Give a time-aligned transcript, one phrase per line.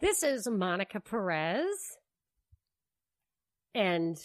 [0.00, 1.98] This is Monica Perez.
[3.74, 4.18] And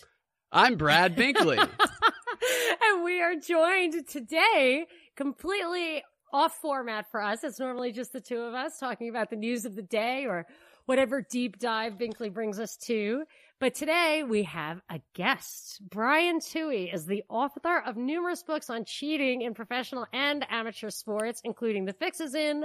[0.49, 1.57] I'm Brad Binkley.
[1.59, 4.85] and we are joined today
[5.17, 6.01] completely
[6.31, 7.43] off format for us.
[7.43, 10.45] It's normally just the two of us talking about the news of the day or
[10.85, 13.25] whatever deep dive Binkley brings us to.
[13.59, 15.81] But today we have a guest.
[15.89, 21.41] Brian Tuohy is the author of numerous books on cheating in professional and amateur sports,
[21.43, 22.63] including The Fix Is In,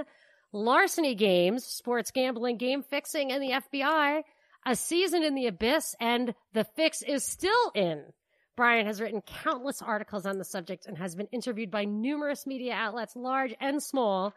[0.53, 4.23] Larceny Games, Sports Gambling, Game Fixing, and the FBI,
[4.65, 8.03] A Season in the Abyss, and The Fix is Still In.
[8.57, 12.73] Brian has written countless articles on the subject and has been interviewed by numerous media
[12.73, 14.33] outlets, large and small,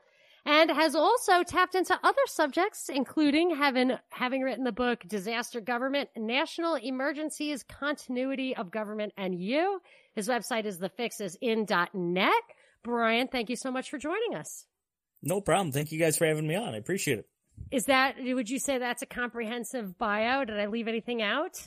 [0.46, 6.10] and has also tapped into other subjects, including having, having written the book Disaster Government,
[6.16, 9.80] National Emergencies, Continuity of Government and You.
[10.14, 12.32] His website is thefixisin.net.
[12.84, 14.66] Brian, thank you so much for joining us.
[15.24, 15.72] No problem.
[15.72, 16.74] Thank you guys for having me on.
[16.74, 17.26] I appreciate it.
[17.70, 20.44] Is that, would you say that's a comprehensive bio?
[20.44, 21.62] Did I leave anything out?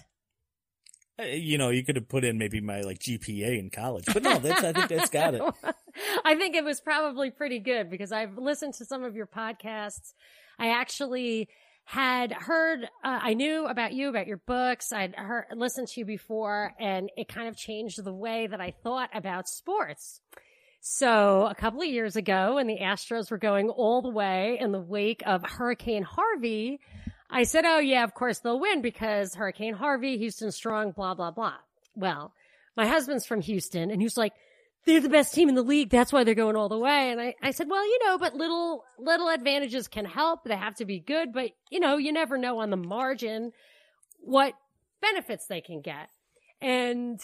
[1.19, 4.21] Uh, you know, you could have put in maybe my like GPA in college, but
[4.21, 5.41] no, that's, I think that's got it.
[6.25, 10.13] I think it was probably pretty good because I've listened to some of your podcasts.
[10.59, 11.49] I actually
[11.85, 14.91] had heard, uh, I knew about you, about your books.
[14.91, 18.73] I'd heard, listened to you before and it kind of changed the way that I
[18.83, 20.21] thought about sports.
[20.79, 24.71] So a couple of years ago when the Astros were going all the way in
[24.71, 26.79] the wake of Hurricane Harvey,
[27.29, 31.31] I said, oh yeah, of course they'll win because Hurricane Harvey, Houston strong, blah, blah,
[31.31, 31.55] blah.
[31.95, 32.33] Well,
[32.75, 34.33] my husband's from Houston and he's like,
[34.85, 35.89] they're the best team in the league.
[35.89, 37.11] That's why they're going all the way.
[37.11, 40.45] And I, I said, well, you know, but little, little advantages can help.
[40.45, 43.51] They have to be good, but you know, you never know on the margin
[44.21, 44.53] what
[45.01, 46.09] benefits they can get.
[46.61, 47.19] And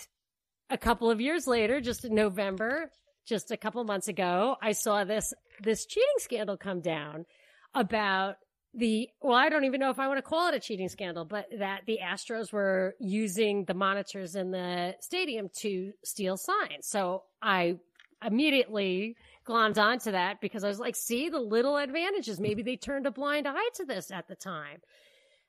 [0.69, 2.91] a couple of years later, just in November,
[3.25, 7.25] just a couple months ago, I saw this, this cheating scandal come down
[7.73, 8.35] about
[8.73, 11.25] the, well, I don't even know if I want to call it a cheating scandal,
[11.25, 16.87] but that the Astros were using the monitors in the stadium to steal signs.
[16.87, 17.77] So I
[18.25, 19.15] immediately
[19.47, 22.39] glommed onto that because I was like, see the little advantages.
[22.39, 24.81] Maybe they turned a blind eye to this at the time.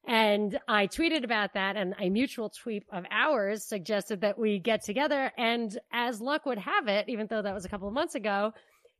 [0.06, 4.84] And I tweeted about that and a mutual tweet of ours suggested that we get
[4.84, 5.32] together.
[5.38, 8.52] And as luck would have it, even though that was a couple of months ago,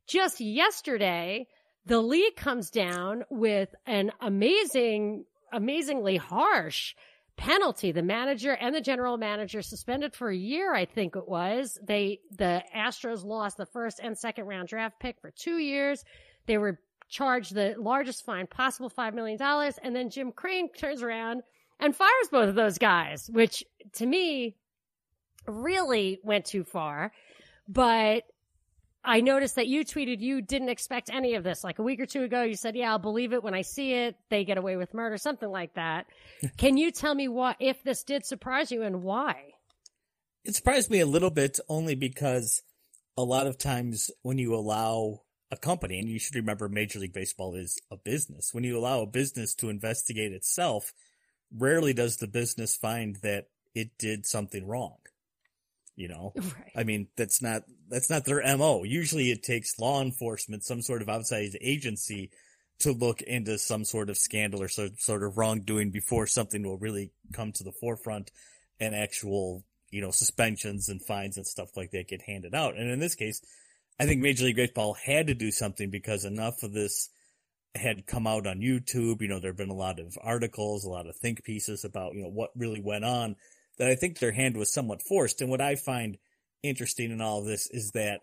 [0.07, 1.47] just yesterday,
[1.85, 6.95] the league comes down with an amazing, amazingly harsh
[7.37, 7.91] penalty.
[7.91, 11.77] The manager and the general manager suspended for a year, I think it was.
[11.83, 16.03] They, the Astros lost the first and second round draft pick for two years.
[16.47, 16.79] They were
[17.15, 19.41] charged the largest fine possible, $5 million.
[19.81, 21.43] And then Jim Crane turns around
[21.79, 24.55] and fires both of those guys, which to me
[25.47, 27.13] really went too far.
[27.69, 28.23] But
[29.03, 31.63] I noticed that you tweeted you didn't expect any of this.
[31.63, 33.93] Like a week or two ago, you said, yeah, I'll believe it when I see
[33.93, 34.15] it.
[34.29, 36.07] They get away with murder, something like that.
[36.57, 39.53] Can you tell me what, if this did surprise you and why?
[40.43, 42.61] It surprised me a little bit only because
[43.17, 45.21] a lot of times when you allow
[45.51, 49.01] a company, and you should remember Major League Baseball is a business, when you allow
[49.01, 50.93] a business to investigate itself,
[51.55, 54.97] rarely does the business find that it did something wrong.
[55.95, 56.71] You know, right.
[56.75, 58.83] I mean, that's not, that's not their MO.
[58.83, 62.31] Usually it takes law enforcement, some sort of outside agency
[62.79, 66.77] to look into some sort of scandal or some sort of wrongdoing before something will
[66.77, 68.31] really come to the forefront
[68.79, 72.75] and actual, you know, suspensions and fines and stuff like that get handed out.
[72.75, 73.41] And in this case,
[73.99, 77.09] I think Major League Baseball had to do something because enough of this
[77.75, 79.21] had come out on YouTube.
[79.21, 82.13] You know, there have been a lot of articles, a lot of think pieces about,
[82.13, 83.35] you know, what really went on
[83.77, 85.41] that I think their hand was somewhat forced.
[85.41, 86.17] And what I find
[86.63, 88.21] interesting in all of this is that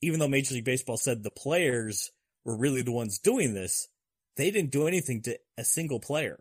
[0.00, 2.10] even though Major League Baseball said the players
[2.44, 3.88] were really the ones doing this,
[4.36, 6.40] they didn't do anything to a single player.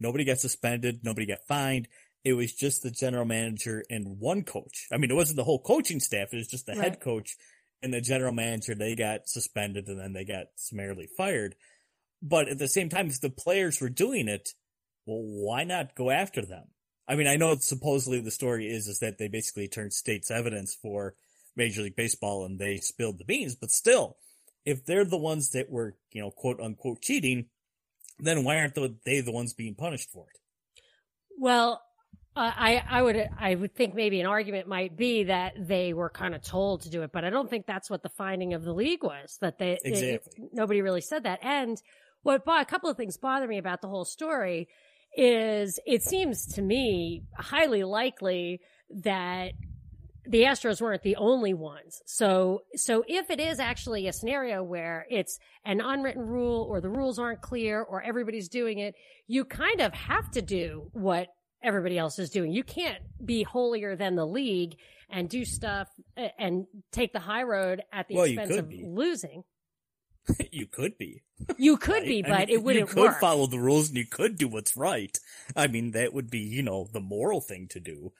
[0.00, 1.00] Nobody got suspended.
[1.02, 1.88] Nobody got fined.
[2.24, 4.86] It was just the general manager and one coach.
[4.90, 6.28] I mean, it wasn't the whole coaching staff.
[6.32, 6.82] It was just the right.
[6.82, 7.36] head coach
[7.84, 8.74] and the general manager.
[8.74, 11.54] They got suspended and then they got summarily fired.
[12.22, 14.54] But at the same time, if the players were doing it,
[15.06, 16.68] well, why not go after them?
[17.06, 20.74] I mean, I know supposedly the story is is that they basically turned state's evidence
[20.74, 21.14] for
[21.54, 24.16] Major League Baseball and they spilled the beans, but still,
[24.64, 27.46] if they're the ones that were, you know, quote unquote cheating,
[28.18, 28.74] then why aren't
[29.04, 30.40] they the ones being punished for it?
[31.38, 31.82] Well,
[32.36, 36.10] uh, I I would I would think maybe an argument might be that they were
[36.10, 38.64] kind of told to do it, but I don't think that's what the finding of
[38.64, 39.38] the league was.
[39.40, 41.38] That they exactly it, nobody really said that.
[41.42, 41.80] And
[42.22, 44.68] what a couple of things bother me about the whole story
[45.16, 48.60] is it seems to me highly likely
[48.90, 49.52] that
[50.26, 52.00] the Astros weren't the only ones.
[52.06, 56.88] So, so if it is actually a scenario where it's an unwritten rule or the
[56.88, 58.94] rules aren't clear or everybody's doing it,
[59.26, 61.28] you kind of have to do what
[61.64, 62.52] everybody else is doing.
[62.52, 64.76] You can't be holier than the league
[65.10, 68.84] and do stuff uh, and take the high road at the Well, expense of be.
[68.86, 69.44] losing.
[70.52, 71.22] you could be.
[71.58, 72.06] You could right?
[72.06, 73.20] be, I but mean, it wouldn't You could work.
[73.20, 75.16] follow the rules and you could do what's right.
[75.54, 78.12] I mean, that would be, you know, the moral thing to do.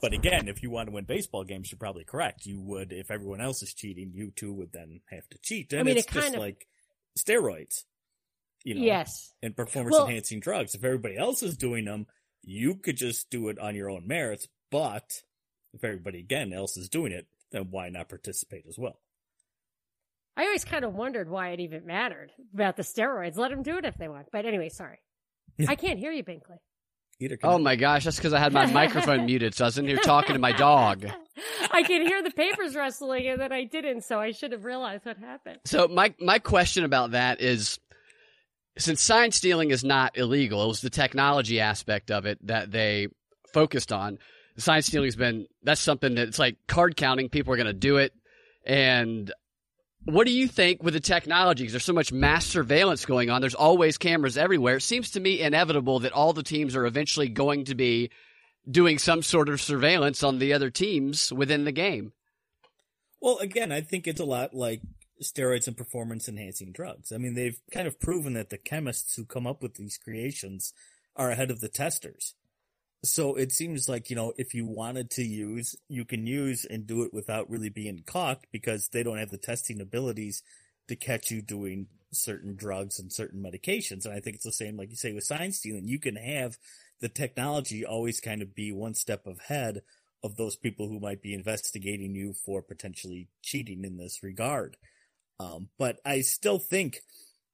[0.00, 2.46] But again, if you want to win baseball games, you're probably correct.
[2.46, 5.72] You would, if everyone else is cheating, you too would then have to cheat.
[5.72, 6.68] And I mean, it's it just of- like
[7.18, 7.82] steroids,
[8.62, 9.32] you know, yes.
[9.42, 10.76] and performance Well- enhancing drugs.
[10.76, 12.06] If everybody else is doing them,
[12.42, 14.48] you could just do it on your own merits.
[14.70, 15.22] But
[15.72, 19.00] if everybody again else is doing it, then why not participate as well?
[20.36, 23.36] I always kind of wondered why it even mattered about the steroids.
[23.36, 24.28] Let them do it if they want.
[24.30, 24.98] But anyway, sorry.
[25.66, 26.58] I can't hear you, Binkley.
[27.20, 29.78] Either can Oh my gosh, that's because I had my microphone muted, so I was
[29.78, 31.04] in here talking to my dog.
[31.72, 35.04] I could hear the papers rustling and then I didn't, so I should have realized
[35.04, 35.58] what happened.
[35.64, 37.80] So my my question about that is,
[38.78, 43.08] since sign stealing is not illegal, it was the technology aspect of it that they
[43.52, 44.18] focused on.
[44.56, 47.28] Sign stealing's been that's something that it's like card counting.
[47.28, 48.12] People are going to do it,
[48.64, 49.32] and
[50.04, 51.62] what do you think with the technology?
[51.62, 53.40] Because there's so much mass surveillance going on.
[53.40, 54.76] There's always cameras everywhere.
[54.76, 58.10] It seems to me inevitable that all the teams are eventually going to be
[58.68, 62.12] doing some sort of surveillance on the other teams within the game.
[63.20, 64.80] Well, again, I think it's a lot like
[65.22, 67.12] steroids and performance enhancing drugs.
[67.12, 70.72] I mean, they've kind of proven that the chemists who come up with these creations
[71.16, 72.34] are ahead of the testers.
[73.04, 76.86] So it seems like, you know, if you wanted to use, you can use and
[76.86, 80.42] do it without really being caught because they don't have the testing abilities
[80.88, 84.04] to catch you doing certain drugs and certain medications.
[84.04, 85.86] And I think it's the same, like you say, with sign stealing.
[85.86, 86.58] You can have
[87.00, 89.82] the technology always kind of be one step ahead
[90.24, 94.76] of those people who might be investigating you for potentially cheating in this regard.
[95.40, 97.00] Um, but I still think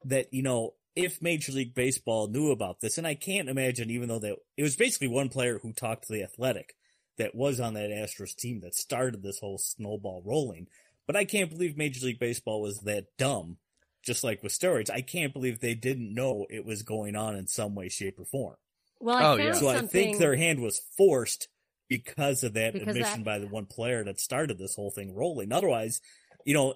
[0.05, 4.09] that, you know, if Major League Baseball knew about this, and I can't imagine, even
[4.09, 6.75] though that it was basically one player who talked to the Athletic
[7.19, 10.69] that was on that Astros team that started this whole snowball rolling.
[11.07, 13.59] But I can't believe Major League Baseball was that dumb,
[14.03, 14.91] just like with steroids.
[14.91, 18.25] I can't believe they didn't know it was going on in some way, shape, or
[18.25, 18.57] form.
[19.01, 19.53] Well, I Oh, found yeah.
[19.55, 21.49] So I think their hand was forced
[21.89, 25.15] because of that Because admission that- by the one player that started this whole thing
[25.15, 25.53] rolling.
[25.53, 26.01] Otherwise,
[26.45, 26.75] you know,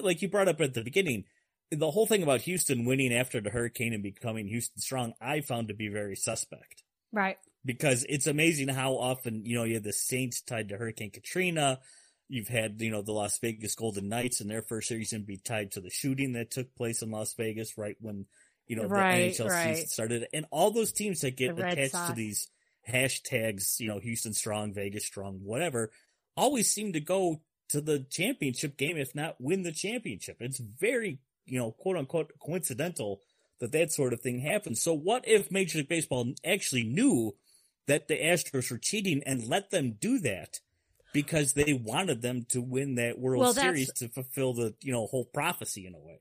[0.00, 1.24] like you brought up at the beginning,
[1.70, 5.68] the whole thing about Houston winning after the hurricane and becoming Houston strong, I found
[5.68, 7.38] to be very suspect right.
[7.64, 11.80] because it's amazing how often, you know, you had the Saints tied to Hurricane Katrina.
[12.28, 15.72] You've had, you know, the Las Vegas Golden Knights in their first season be tied
[15.72, 18.26] to the shooting that took place in Las Vegas right when,
[18.66, 19.76] you know, Right, the NHL right.
[19.76, 20.26] season started.
[20.32, 22.48] And all those teams that get The attached to these
[22.88, 25.90] hashtags, you know, Houston strong, Vegas strong, whatever,
[26.36, 30.36] always seem to go to the championship game, if not win the championship.
[30.40, 33.22] It's very, you know, quote unquote coincidental
[33.60, 34.82] that that sort of thing happens.
[34.82, 37.36] So what if Major League Baseball actually knew
[37.86, 40.60] that the Astros were cheating and let them do that
[41.12, 45.06] because they wanted them to win that World Well, Series to fulfill the, you know,
[45.06, 46.20] whole prophecy in a way.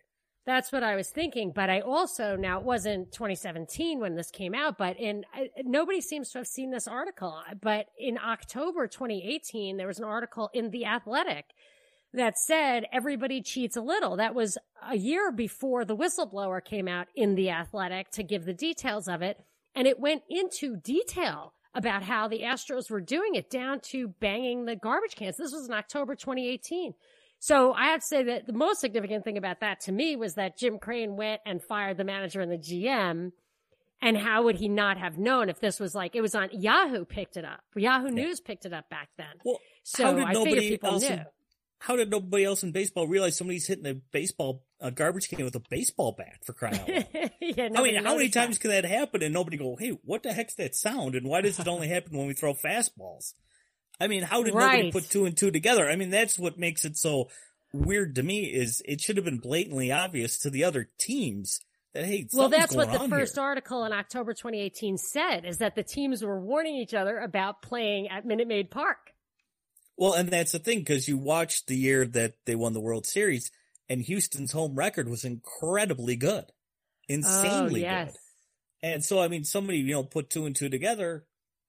[0.52, 1.54] That's what I was thinking.
[1.56, 5.24] But I also, now it wasn't 2017 when this came out, but in,
[5.64, 7.42] nobody seems to have seen this article.
[7.62, 11.46] But in October 2018, there was an article in The Athletic
[12.14, 14.18] that said everybody cheats a little.
[14.18, 18.54] That was a year before the whistleblower came out in The Athletic to give the
[18.54, 19.40] details of it.
[19.74, 24.66] And it went into detail about how the Astros were doing it down to banging
[24.66, 25.38] the garbage cans.
[25.38, 26.94] This was in October 2018.
[27.44, 30.36] So I have to say that the most significant thing about that to me was
[30.36, 33.32] that Jim Crane went and fired the manager and the GM.
[34.00, 37.04] And how would he not have known if this was like, it was on Yahoo
[37.04, 37.62] picked it up.
[37.76, 39.26] Yahoo News picked it up back then.
[39.44, 41.10] Well, So how did I nobody people else knew.
[41.10, 41.26] in-
[41.80, 45.56] how did nobody else in baseball realize somebody's hitting a baseball a garbage can with
[45.56, 47.06] a baseball bat for crying out loud?
[47.42, 48.40] yeah, I mean, how many that.
[48.40, 51.16] times can that happen and nobody go, hey, what the heck's that sound?
[51.16, 53.34] And why does it only happen when we throw fastballs?
[54.02, 55.88] I mean, how did nobody put two and two together?
[55.88, 57.30] I mean, that's what makes it so
[57.72, 61.60] weird to me is it should have been blatantly obvious to the other teams
[61.94, 63.44] that, hey, Well, that's what the first here.
[63.44, 68.10] article in October 2018 said is that the teams were warning each other about playing
[68.10, 68.98] at Minute Maid Park.
[69.98, 73.06] Well, and that's the thing because you watched the year that they won the World
[73.06, 73.52] Series
[73.88, 76.46] and Houston's home record was incredibly good.
[76.48, 76.54] Oh,
[77.08, 78.12] Insanely oh, yes.
[78.12, 78.18] good.
[78.84, 81.26] And so, I mean, somebody, you know, put two and two together,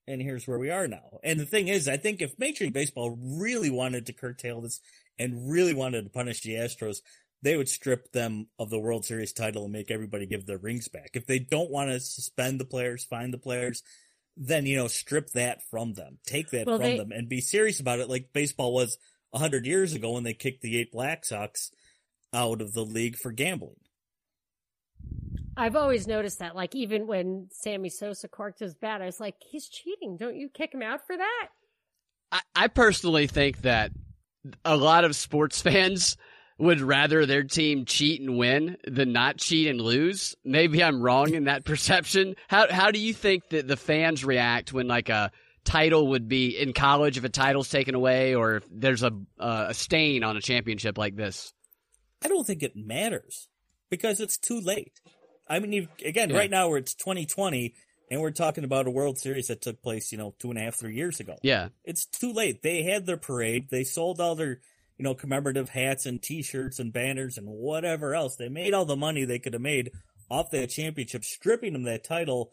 [0.06, 1.18] and here's where we are now.
[1.22, 4.80] And the thing is, I think if Major League Baseball really wanted to curtail this
[5.18, 6.98] and really wanted to punish the Astros,
[7.42, 10.88] they would strip them of the World Series title and make everybody give their rings
[10.88, 11.10] back.
[11.14, 13.82] If they don't want to suspend the players, find the players,
[14.36, 17.40] then you know strip that from them, take that Well, from they- them, and be
[17.40, 18.96] serious about it, like baseball was
[19.32, 21.70] a hundred years ago when they kicked the eight Black Sox
[22.32, 23.76] out of the league for gambling.
[25.56, 26.56] I've always noticed that.
[26.56, 30.16] Like even when Sammy Sosa corked his bat, I was like, he's cheating.
[30.16, 31.48] Don't you kick him out for that?
[32.30, 33.92] I, I personally think that
[34.64, 36.16] a lot of sports fans
[36.58, 40.34] would rather their team cheat and win than not cheat and lose.
[40.44, 42.36] Maybe I'm wrong in that perception.
[42.48, 45.32] How how do you think that the fans react when like a
[45.64, 49.66] title would be in college if a title's taken away or if there's a uh,
[49.68, 51.52] a stain on a championship like this?
[52.24, 53.48] I don't think it matters
[53.90, 55.00] because it's too late.
[55.52, 56.36] I mean, again, Yeah.
[56.38, 57.74] right now where it's 2020
[58.10, 60.62] and we're talking about a World Series that took place, you know, two and a
[60.62, 61.36] half, three years ago.
[61.42, 61.68] Yeah.
[61.84, 62.62] It's too late.
[62.62, 63.68] They had their parade.
[63.70, 64.60] They sold all their,
[64.98, 68.36] you know, commemorative hats and T-shirts and banners and whatever else.
[68.36, 69.92] They made all the money they could have made
[70.30, 71.24] off that championship.
[71.24, 72.52] Stripping them that title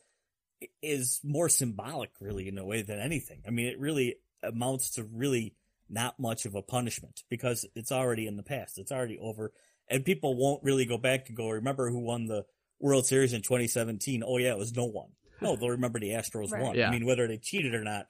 [0.81, 3.41] is more symbolic, really, in a way than anything.
[3.47, 5.55] I mean, it really amounts to really
[5.89, 8.77] not much of a punishment because it's already in the past.
[8.77, 9.53] It's already over,
[9.89, 12.45] and people won't really go back and go, "Remember who won the
[12.79, 15.09] World Series in 2017?" Oh yeah, it was no one.
[15.41, 16.61] No, they'll remember the Astros Right.
[16.63, 16.75] won.
[16.75, 16.89] Yeah.
[16.89, 18.07] I mean, whether they cheated or not,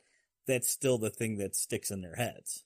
[0.48, 2.64] that's still the thing that sticks in their heads.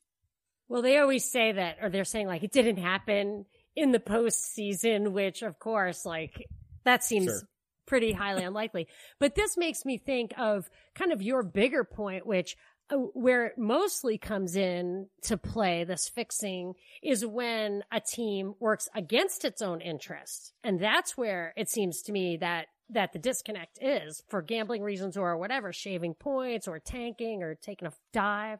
[0.70, 3.46] Well, they always say that, or they're saying like it didn't happen
[3.76, 6.46] in the postseason, which of course, like
[6.86, 7.42] that seems Sure.
[7.86, 8.88] pretty highly unlikely.
[9.20, 12.56] But this makes me think of kind of your bigger point, which
[12.90, 18.90] Uh, where it mostly comes in to play this fixing is when a team works
[18.94, 20.54] against its own interest.
[20.66, 25.16] And that's where it seems to me that that the disconnect is for gambling reasons
[25.16, 28.60] or whatever, shaving points or tanking or taking a dive.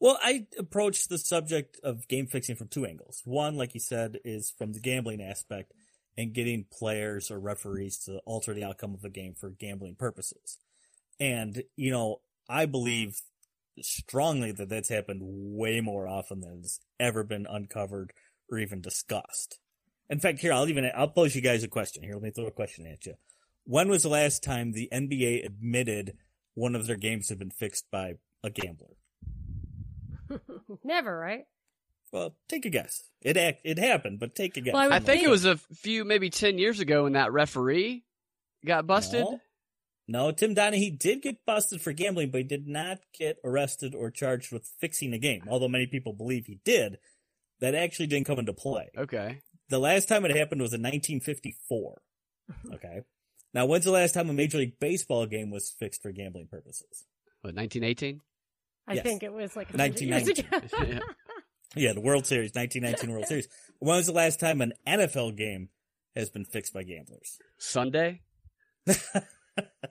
[0.00, 3.22] Well, I approach the subject of game fixing from two angles.
[3.24, 5.72] One, like you said, is from the gambling aspect
[6.16, 10.58] and getting players or referees to alter the outcome of a game for gambling purposes.
[11.18, 13.20] And, you know, I believe
[13.80, 18.12] strongly that that's happened way more often than has ever been uncovered
[18.50, 19.58] or even discussed.
[20.10, 22.02] In fact, here, I'll even, I'll pose you guys a question.
[22.02, 23.14] Here, let me throw a question at you.
[23.64, 26.16] When was the last time the NBA admitted
[26.54, 28.96] one of their games had been fixed by a gambler?
[30.84, 31.44] Never, right?
[32.12, 33.02] Well, take a guess.
[33.22, 34.74] It act, it happened, but take a guess.
[34.74, 37.32] Well, I I think think- it was a few, maybe 10 years ago when that
[37.32, 38.04] referee
[38.64, 39.24] got busted.
[39.24, 39.40] No.
[40.06, 44.10] No, Tim Donaghy did get busted for gambling, but he did not get arrested or
[44.10, 45.42] charged with fixing a game.
[45.48, 46.98] Although many people believe he did,
[47.60, 48.90] that actually didn't come into play.
[48.98, 49.40] Okay.
[49.70, 52.00] The last time it happened was in 1954.
[52.74, 53.00] Okay.
[53.54, 57.04] Now, when's the last time a Major League Baseball game was fixed for gambling purposes?
[57.40, 58.20] What, 1918?
[58.86, 59.02] I Yes.
[59.02, 60.44] think it was like a years 1919.
[60.44, 60.94] ago.
[61.76, 61.84] Yeah.
[61.88, 63.48] Yeah, the World Series, 1919 World Series.
[63.78, 65.70] When was the last time an NFL game
[66.14, 67.38] has been fixed by gamblers?
[67.58, 68.20] Sunday?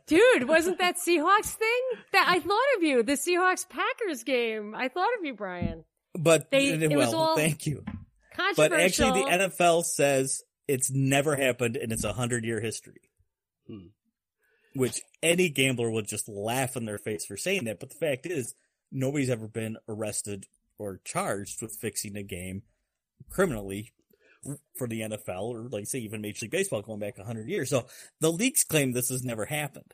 [0.08, 1.82] Dude, wasn't that Seahawks thing?
[2.12, 3.03] That I thought of you.
[3.03, 4.75] The Seahawks Packers game.
[4.75, 5.86] I thought of you, Brian.
[6.17, 7.84] But, They- it well, was all thank you.
[8.36, 8.70] Controversial.
[8.70, 13.12] But actually, the NFL says it's never happened in it's hundred year history.
[13.67, 13.88] Hmm.
[14.75, 17.79] Which any gambler would just laugh in their face for saying that.
[17.79, 18.55] But the fact is,
[18.91, 20.48] nobody's ever been arrested
[20.79, 22.63] or charged with fixing a game
[23.29, 23.93] criminally
[24.77, 27.69] for the NFL or, like, say, even Major League Baseball going back a hundred years.
[27.69, 27.88] So
[28.19, 29.93] the leaks claim this has never happened.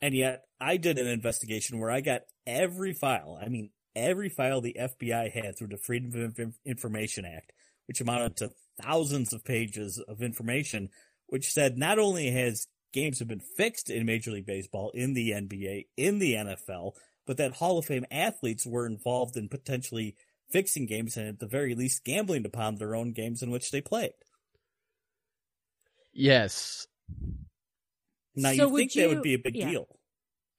[0.00, 3.38] And yet, I did an investigation where I got every file.
[3.40, 7.52] I mean, every file the FBI had through the Freedom of Inf- Information Act,
[7.86, 8.50] which amounted to
[8.82, 10.90] thousands of pages of information,
[11.26, 15.30] which said not only has games have been fixed in Major League Baseball, in the
[15.30, 16.92] NBA, in the NFL,
[17.26, 20.16] but that Hall of Fame athletes were involved in potentially
[20.50, 23.80] fixing games and at the very least gambling upon their own games in which they
[23.80, 24.12] played.
[26.12, 26.86] Yes.
[28.36, 29.70] Now So you would think that would be a big yeah.
[29.70, 29.88] deal.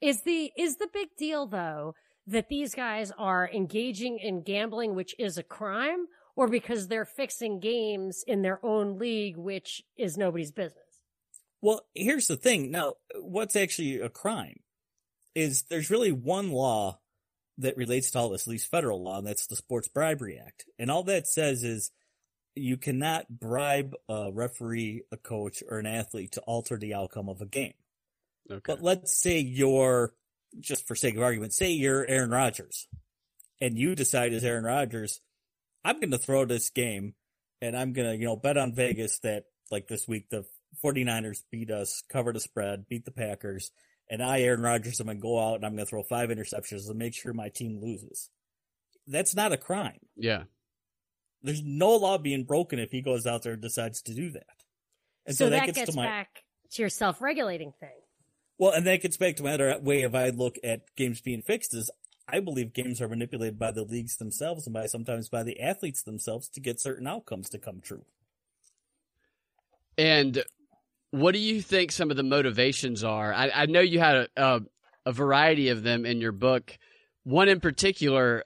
[0.02, 1.96] Is the is the big deal though
[2.28, 7.60] that these guys are engaging in gambling, which is a crime, or because they're fixing
[7.60, 10.82] games in their own league, which is nobody's business?
[11.62, 12.72] Well, here's the thing.
[12.72, 14.60] Now, what's actually a crime
[15.34, 17.00] is there's really one law
[17.58, 20.66] that relates to all this, at least federal law, and that's the Sports Bribery Act.
[20.78, 21.92] And all that says is
[22.56, 27.42] you cannot bribe a referee, a coach, or an athlete to alter the outcome of
[27.42, 27.74] a game.
[28.50, 28.62] Okay.
[28.66, 30.14] But let's say you're,
[30.60, 32.88] just for sake of argument, say you're Aaron Rodgers
[33.60, 35.22] and you decide as Aaron Rodgers,
[35.84, 37.16] I'm going to throw this game
[37.62, 40.46] and I'm going to, you know, bet on Vegas that like this week the
[40.84, 43.72] 49ers beat us, cover the spread, beat the Packers.
[44.10, 46.30] And I, Aaron Rodgers, am going to go out and I'm going to throw five
[46.30, 48.30] interceptions to make sure my team loses.
[49.08, 50.00] That's not a crime.
[50.16, 50.44] yeah.
[51.44, 54.48] There's no law being broken if he goes out there and decides to do that.
[55.28, 57.90] And so, so, that, gets, gets to my, back to your self-regulating thing.
[58.58, 61.44] Well, and that gets back to my other way of I look at games being
[61.44, 61.92] fixed is
[62.28, 66.02] I believe games are manipulated by the leagues themselves and by sometimes by the athletes
[66.02, 68.06] themselves to get certain outcomes to come true.
[69.98, 70.44] And
[71.16, 73.34] what do you think some of the motivations are?
[73.34, 74.62] I, I know you had a, a,
[75.06, 76.78] a variety of them in your book.
[77.24, 78.44] One in particular,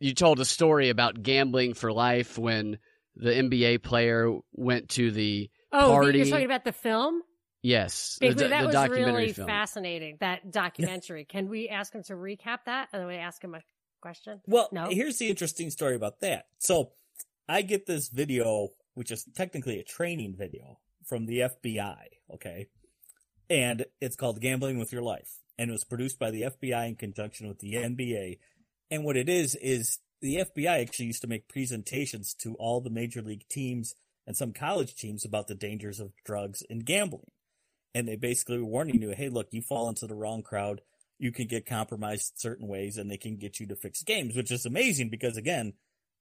[0.00, 2.78] you told a story about gambling for life when
[3.16, 6.18] the NBA player went to the Oh, party.
[6.18, 7.22] you're talking about the film?
[7.62, 9.46] yes, Big, the, that the was documentary really film.
[9.48, 10.16] fascinating.
[10.20, 11.24] That documentary.
[11.24, 12.88] Can we ask him to recap that?
[12.92, 13.60] And then we ask him a
[14.00, 14.40] question.
[14.46, 14.86] Well, No.
[14.90, 16.46] here's the interesting story about that.
[16.58, 16.92] So
[17.48, 21.96] I get this video, which is technically a training video from the FBI.
[22.34, 22.66] Okay.
[23.50, 25.40] And it's called Gambling with Your Life.
[25.58, 28.38] And it was produced by the FBI in conjunction with the NBA.
[28.90, 32.90] And what it is, is the FBI actually used to make presentations to all the
[32.90, 33.94] major league teams
[34.26, 37.30] and some college teams about the dangers of drugs and gambling.
[37.94, 40.80] And they basically were warning you, hey, look, you fall into the wrong crowd.
[41.18, 44.50] You can get compromised certain ways and they can get you to fix games, which
[44.50, 45.74] is amazing because again,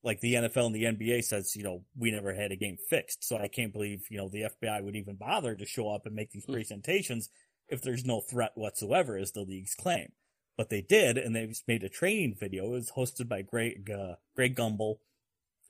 [0.03, 3.23] like the NFL and the NBA says, you know, we never had a game fixed.
[3.23, 6.15] So I can't believe, you know, the FBI would even bother to show up and
[6.15, 6.53] make these Hmm.
[6.53, 7.29] presentations
[7.67, 10.11] if there's no threat whatsoever, as the leagues claim.
[10.57, 12.65] But they did, and they made a training video.
[12.67, 14.97] It was hosted by Greg, uh, Greg Gumbel.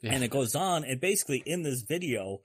[0.02, 0.14] Yeah.
[0.14, 2.42] And it goes on, and basically in this video,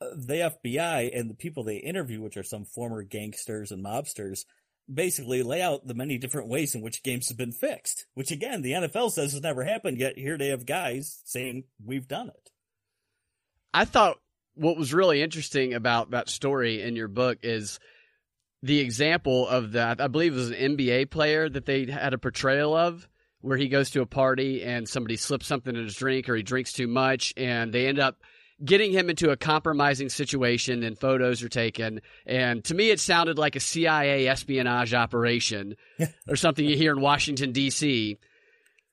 [0.00, 4.44] uh, the FBI and the people they interview, which are some former gangsters and mobsters,
[4.92, 8.06] basically lay out the many different ways in which games have been fixed.
[8.14, 12.08] Which again, the NFL says has never happened, yet here they have guys saying we've
[12.08, 12.50] done it.
[13.74, 14.18] I thought
[14.54, 17.80] what was really interesting about that story in your book is
[18.62, 20.00] the example of that.
[20.00, 23.08] I believe it was an NBA player that they had a portrayal of
[23.40, 26.42] where he goes to a party and somebody slips something in his drink or he
[26.42, 28.18] drinks too much and they end up
[28.64, 32.00] getting him into a compromising situation and photos are taken.
[32.26, 35.76] And to me, it sounded like a CIA espionage operation
[36.28, 38.18] or something you hear in Washington, D.C.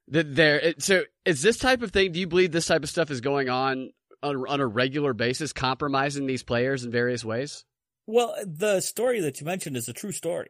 [0.09, 2.11] That there, so is this type of thing?
[2.11, 3.91] Do you believe this type of stuff is going on
[4.23, 7.65] on, on a regular basis, compromising these players in various ways?
[8.07, 10.49] Well, the story that you mentioned is a true story.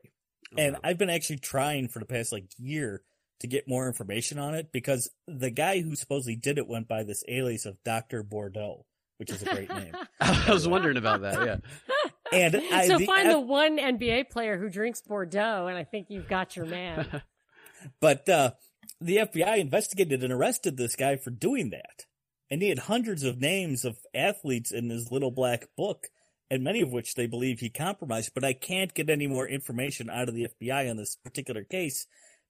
[0.58, 3.04] And I've been actually trying for the past like year
[3.42, 7.04] to get more information on it because the guy who supposedly did it went by
[7.04, 8.24] this alias of Dr.
[8.24, 8.86] Bordeaux,
[9.20, 9.94] which is a great name.
[10.20, 11.46] I was wondering about that.
[11.46, 11.58] Yeah.
[12.32, 15.84] And I, so the find F- the one NBA player who drinks Bordeaux, and I
[15.84, 17.24] think you've got your man.
[18.02, 18.52] But uh,
[19.00, 22.06] the FBI investigated and arrested this guy for doing that.
[22.52, 26.08] And he had hundreds of names of athletes in his little black book,
[26.52, 28.34] and many of which they believe he compromised.
[28.36, 32.06] But I can't get any more information out of the FBI on this particular case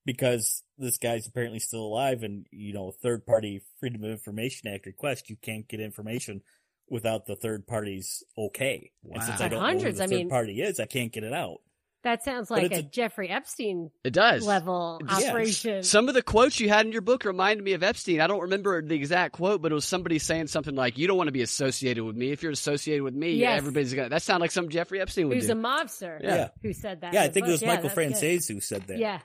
[0.05, 2.23] because this guy's apparently still alive.
[2.23, 6.41] And, you know, third party Freedom of Information Act request, you can't get information
[6.89, 8.91] without the third party's okay.
[9.11, 9.45] And since Wow.
[9.45, 11.33] I don't Hundreds, know I who the third mean- party is, I can't get it
[11.33, 11.61] out.
[12.03, 14.45] That sounds like a, a- Jeffrey Epstein It does.
[14.47, 15.27] level Yes.
[15.27, 15.83] operation.
[15.83, 18.21] Some of the quotes you had in your book reminded me of Epstein.
[18.21, 21.17] I don't remember the exact quote, but it was somebody saying something like, "You don't
[21.17, 22.31] want to be associated with me.
[22.31, 23.57] If you're associated with me, Yes.
[23.57, 25.51] everybody's gonna." That sounded like some Jeffrey Epstein would Who's do.
[25.51, 26.35] a mobster Yeah.
[26.35, 26.47] Yeah.
[26.61, 27.13] who said that.
[27.13, 27.95] Yeah, I the think it was Yeah, Michael that's good.
[27.95, 28.97] Frances who said that.
[28.97, 29.19] Yeah.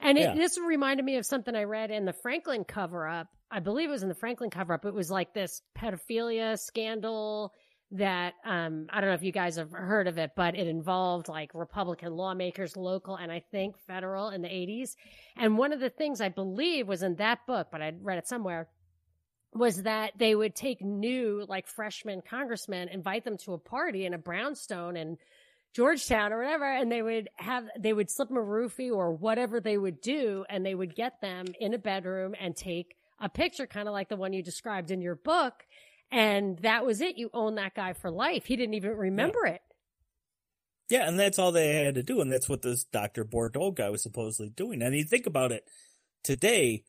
[0.00, 0.34] And it, Yeah.
[0.34, 3.28] this reminded me of something I read in the Franklin cover up.
[3.50, 4.84] I believe it was in the Franklin cover up.
[4.84, 7.52] It was like this pedophilia scandal
[7.90, 11.28] that um I don't know if you guys have heard of it, but it involved
[11.28, 14.96] like Republican lawmakers, local and I think federal in the 80s.
[15.36, 18.26] And one of the things I believe was in that book, but I'd read it
[18.26, 18.68] somewhere,
[19.52, 24.14] was that they would take new like freshman congressmen, invite them to a party in
[24.14, 25.16] a brownstone and
[25.74, 29.60] Georgetown or whatever, and they would have they would slip them a roofie or whatever
[29.60, 33.66] they would do, and they would get them in a bedroom and take a picture,
[33.66, 35.64] kind of like the one you described in your book,
[36.10, 37.18] and that was it.
[37.18, 38.46] You own that guy for life.
[38.46, 39.62] He didn't even remember it.
[40.90, 43.24] Yeah, and that's all they had to do, and that's what this Dr.
[43.24, 44.82] Bordeaux guy was supposedly doing.
[44.82, 45.64] And you think about it,
[46.22, 46.84] today,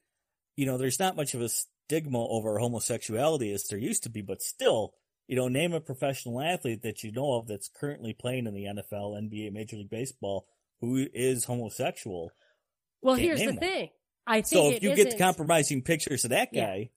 [0.55, 4.21] you know, there's not much of a stigma over homosexuality as there used to be,
[4.21, 4.93] but still,
[5.27, 8.65] you know, name a professional athlete that you know of that's currently playing in the
[8.65, 10.45] NFL, NBA, Major League Baseball
[10.81, 12.31] who is homosexual.
[13.01, 13.57] Well, here's the one.
[13.57, 13.89] thing.
[14.27, 16.65] I think So if you get isn't- compromising pictures of that Yeah.
[16.65, 16.89] guy,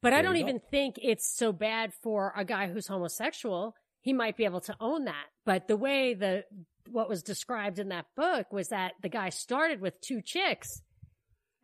[0.00, 0.48] But I don't you go.
[0.48, 3.74] even think it's so bad for a guy who's homosexual.
[4.00, 5.26] He might be able to own that.
[5.44, 6.44] But the way the
[6.88, 10.80] what was described in that book was that the guy started with two chicks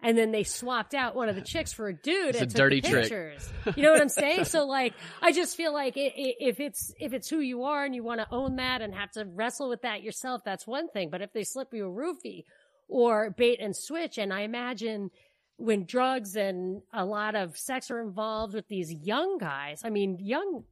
[0.02, 2.50] and then they swapped out one of the chicks for a dude It's and a
[2.50, 3.02] took dirty the trick.
[3.04, 3.52] pictures.
[3.76, 4.44] You know what I'm saying?
[4.44, 7.85] so like I just feel like i i if it's if it's who you are
[7.85, 10.88] and you want to own that and have to wrestle with that yourself, that's one
[10.88, 11.09] thing.
[11.11, 12.44] But if they slip you a roofie
[12.88, 15.11] or bait and switch, and I imagine
[15.57, 19.80] when drugs and a lot of sex are involved with these young guys.
[19.85, 20.64] I mean, young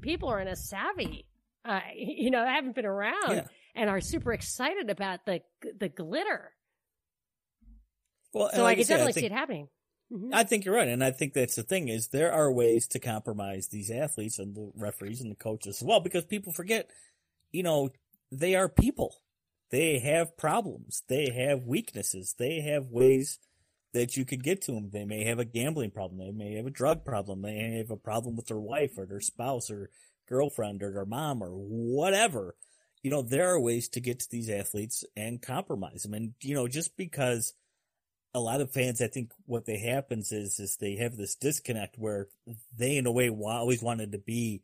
[0.00, 1.26] people are in a savvy,
[1.64, 3.28] uh, you know, they haven't been around.
[3.30, 3.44] Yeah.
[3.76, 5.40] and are super excited about the
[5.78, 6.50] the glitter.
[8.32, 9.68] Well, So like I could said, definitely see it happening.
[10.12, 10.30] Mhm.
[10.32, 13.00] I think you're right, and I think that's the thing is there are ways to
[13.00, 16.90] compromise these athletes and the referees and the coaches as well because people forget,
[17.50, 17.90] you know,
[18.30, 19.16] they are people.
[19.70, 21.02] They have problems.
[21.08, 22.34] They have weaknesses.
[22.38, 23.40] They have ways
[23.92, 24.90] that you could get to them.
[24.90, 26.18] They may have a gambling problem.
[26.18, 27.42] They may have a drug problem.
[27.42, 29.90] They may have a problem with their wife or their spouse or
[30.28, 32.54] girlfriend or their mom or whatever.
[33.02, 36.14] You know, there are ways to get to these athletes and compromise them.
[36.14, 37.54] And, you know, just because
[38.36, 41.96] a lot of fans, I think what they happens is, is they have this disconnect
[41.98, 42.28] where
[42.76, 44.62] they, in a way, always wanted to be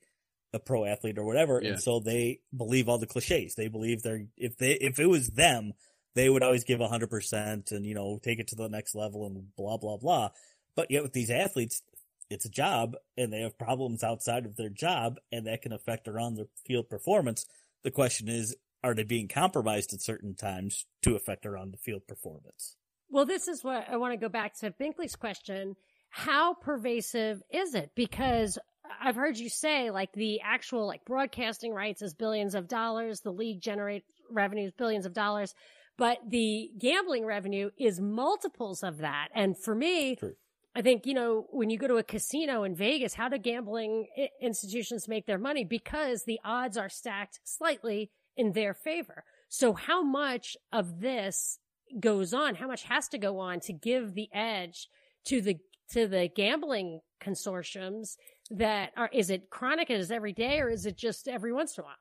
[0.52, 1.70] a pro athlete or whatever, Yeah.
[1.70, 3.54] and so they believe all the cliches.
[3.54, 5.72] They believe they're if they if it was them,
[6.14, 9.24] they would always give hundred percent and you know take it to the next level
[9.24, 10.28] and blah blah blah.
[10.76, 11.80] But yet with these athletes,
[12.28, 16.04] it's a job and they have problems outside of their job, and that can affect
[16.04, 17.46] their on the field performance.
[17.82, 18.54] The question is,
[18.84, 22.76] are they being compromised at certain times to affect their on the field performance?
[23.12, 25.76] Well, this is what I want to go back to Binkley's question.
[26.08, 27.90] How pervasive is it?
[27.94, 28.58] Because
[29.02, 33.20] I've heard you say like the actual like broadcasting rights is billions of dollars.
[33.20, 35.54] The league generates revenues billions of dollars,
[35.98, 39.28] but the gambling revenue is multiples of that.
[39.34, 40.32] And for me, True.
[40.74, 44.06] I think, you know, when you go to a casino in Vegas, how do gambling
[44.40, 45.64] institutions make their money?
[45.64, 49.24] Because the odds are stacked slightly in their favor.
[49.50, 51.58] So how much of this
[52.00, 52.54] goes on?
[52.54, 54.88] How much has to go on to give the edge
[55.26, 55.58] to the,
[55.92, 58.16] to the gambling consortiums
[58.50, 59.90] that are, is it chronic?
[59.90, 61.96] Is it every day or is it just every once in a while?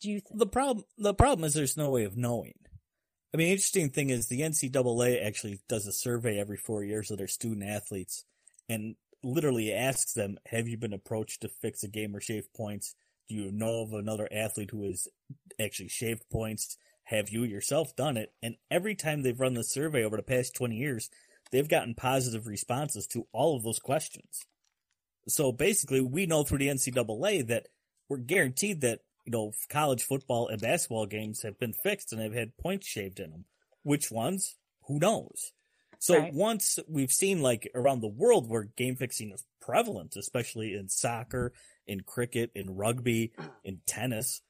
[0.00, 0.38] Do you think?
[0.38, 2.54] The problem, the problem is there's no way of knowing.
[3.32, 7.18] I mean, interesting thing is the NCAA actually does a survey every four years of
[7.18, 8.24] their student athletes
[8.68, 12.94] and literally asks them, have you been approached to fix a game or shave points?
[13.28, 15.08] Do you know of another athlete who has
[15.60, 16.76] actually shaved points?
[17.04, 18.32] Have you yourself done it?
[18.42, 21.10] And every time they've run the survey over the past 20 years,
[21.50, 24.46] they've gotten positive responses to all of those questions.
[25.28, 27.68] So basically, we know through the NCAA that
[28.08, 32.32] we're guaranteed that you know college football and basketball games have been fixed and they've
[32.32, 33.44] had points shaved in them.
[33.82, 34.56] Which ones?
[34.86, 35.52] Who knows?
[35.98, 36.34] So Right.
[36.34, 41.52] once we've seen like around the world where game fixing is prevalent, especially in soccer,
[41.86, 44.42] in cricket, in rugby, in tennis,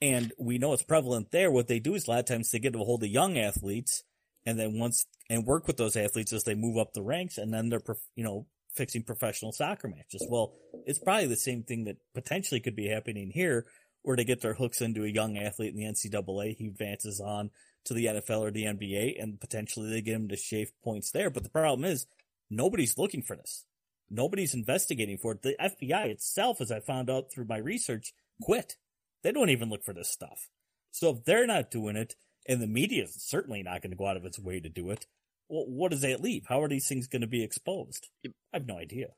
[0.00, 1.50] and we know it's prevalent there.
[1.50, 4.02] What they do is a lot of times they get a hold of young athletes,
[4.46, 7.52] and then once and work with those athletes as they move up the ranks, and
[7.52, 7.82] then they're
[8.14, 10.26] you know fixing professional soccer matches.
[10.28, 10.52] Well,
[10.84, 13.66] it's probably the same thing that potentially could be happening here,
[14.02, 17.50] where they get their hooks into a young athlete in the NCAA, he advances on
[17.84, 21.30] to the NFL or the NBA, and potentially they get him to shave points there.
[21.30, 22.06] But the problem is
[22.50, 23.64] nobody's looking for this.
[24.10, 25.42] Nobody's investigating for it.
[25.42, 28.76] The FBI itself, as I found out through my research, quit.
[29.24, 30.48] They don't even look for this stuff.
[30.92, 32.14] So if they're not doing it,
[32.46, 34.90] and the media is certainly not going to go out of its way to do
[34.90, 35.06] it,
[35.48, 36.44] well, what does that leave?
[36.48, 38.08] How are these things going to be exposed?
[38.24, 39.08] I have no idea.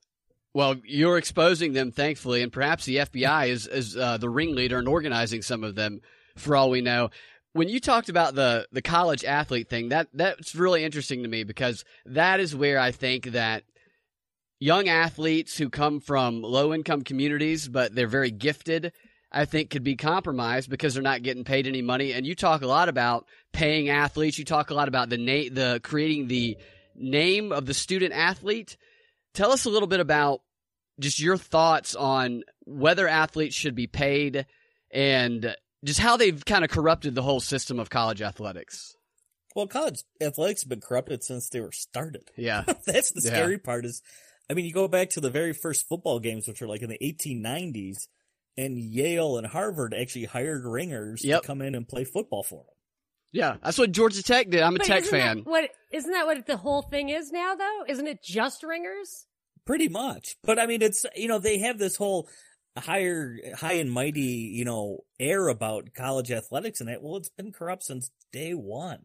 [0.55, 4.87] Well, you're exposing them, thankfully, and perhaps the FBI is is uh, the ringleader in
[4.87, 6.01] organizing some of them.
[6.37, 7.11] For all we know,
[7.53, 11.45] when you talked about the the college athlete thing, that that's really interesting to me
[11.45, 13.65] because that is where I think that
[14.59, 18.93] young athletes who come from low income communities, but they're very gifted,
[19.33, 22.13] I think could be compromised because they're not getting paid any money.
[22.13, 24.39] And you talk a lot about paying athletes.
[24.39, 26.57] You talk a lot about the na- the creating the
[26.95, 28.77] name of the student athlete.
[29.35, 30.43] Tell us a little bit about
[31.01, 34.47] just your thoughts on whether athletes should be paid
[34.91, 38.97] and just how they've kind of corrupted the whole system of college athletics.
[39.55, 42.31] Well, college athletics have been corrupted since they were started.
[42.37, 42.65] Yeah.
[42.87, 43.31] That's the Yeah.
[43.31, 44.03] scary part is,
[44.49, 46.89] I mean, you go back to the very first football games, which were like in
[46.89, 48.07] the 1890s,
[48.57, 51.43] and Yale and Harvard actually hired ringers Yep.
[51.43, 52.75] to come in and play football for them.
[53.33, 53.57] Yeah.
[53.63, 54.63] That's what Georgia Tech did.
[54.63, 55.37] I'm a But Tech isn't fan.
[55.39, 57.85] That what isn't that what the whole thing is now though?
[57.89, 59.27] Isn't it just ringers?
[59.67, 60.37] Pretty much.
[60.43, 62.29] But I mean, it's, you know, they have this whole
[62.79, 64.21] higher, high and mighty,
[64.55, 67.03] you know, air about college athletics and that.
[67.03, 69.01] Well, it's been corrupt since day one.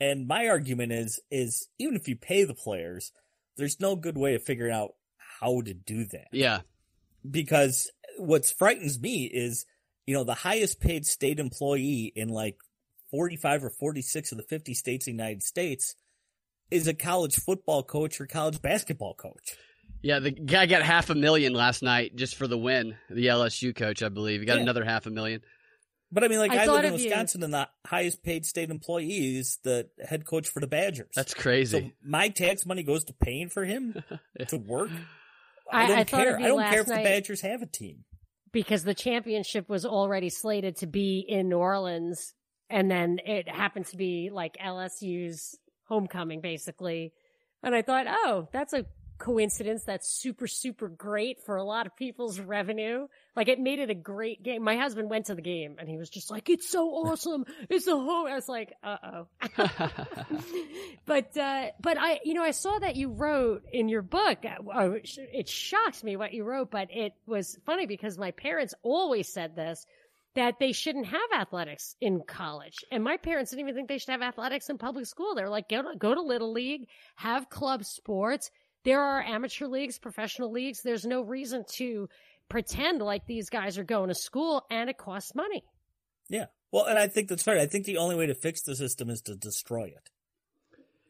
[0.00, 3.12] And my argument is, is even if you pay the players,
[3.56, 4.94] there's no good way of figuring out
[5.40, 6.26] how to do that.
[6.32, 6.60] Yeah.
[7.30, 9.66] because what frightens me is,
[10.06, 12.56] you know, the highest paid state employee in like
[13.10, 15.94] 45 or 46 of the 50 states in the United States
[16.70, 19.56] is a college football coach or college basketball coach.
[20.02, 20.18] Yeah.
[20.18, 22.96] The guy got half a million last night just for the win.
[23.08, 24.40] The LSU coach, I believe.
[24.40, 24.62] He got Yeah.
[24.62, 25.42] another half a million.
[26.12, 28.46] But I mean, like, I I, live in of you- Wisconsin and the highest paid
[28.46, 31.10] state employee is the head coach for the Badgers.
[31.16, 31.80] That's crazy.
[31.80, 34.02] so my tax money goes to paying for him
[34.48, 34.90] to work.
[35.72, 36.38] I, I- don't I thought care.
[36.38, 36.94] I don't care if the.
[36.94, 38.04] Badgers have a team.
[38.52, 42.34] Because the championship was already slated to be in New Orleans
[42.70, 47.12] and then it happened to be like LSU's homecoming, basically.
[47.62, 48.86] And I thought, oh, that's a
[49.18, 53.06] coincidence that's super, super great for a lot of people's revenue.
[53.36, 54.62] Like it made it a great game.
[54.62, 57.44] My husband went to the game and he was just like, it's so awesome.
[57.68, 58.26] It's a home.
[58.26, 59.26] I was like, uh oh.
[61.06, 64.90] but, uh, but I, you know, I saw that you wrote in your book, uh,
[65.04, 69.54] it shocked me what you wrote, but it was funny because my parents always said
[69.56, 69.86] this
[70.34, 72.84] that they shouldn't have athletics in college.
[72.90, 75.34] And my parents didn't even think they should have athletics in public school.
[75.34, 78.50] They're like, go to, go to little league, have club sports.
[78.84, 80.82] There are amateur leagues, professional leagues.
[80.82, 82.08] There's no reason to
[82.48, 85.64] pretend like these guys are going to school and it costs money.
[86.28, 86.46] Yeah.
[86.70, 87.58] Well, and I think that's right.
[87.58, 90.10] I think the only way to fix the system is to destroy it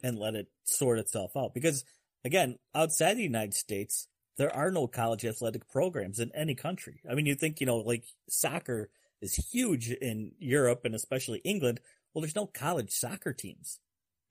[0.03, 1.55] and let it sort itself out.
[1.55, 1.85] Because
[2.25, 4.07] again, outside the United States,
[4.37, 7.01] there are no college athletic programs in any country.
[7.11, 11.81] I mean, you think, you know, like soccer is huge in Europe and especially England.
[12.13, 13.81] Well, there's no college soccer teams.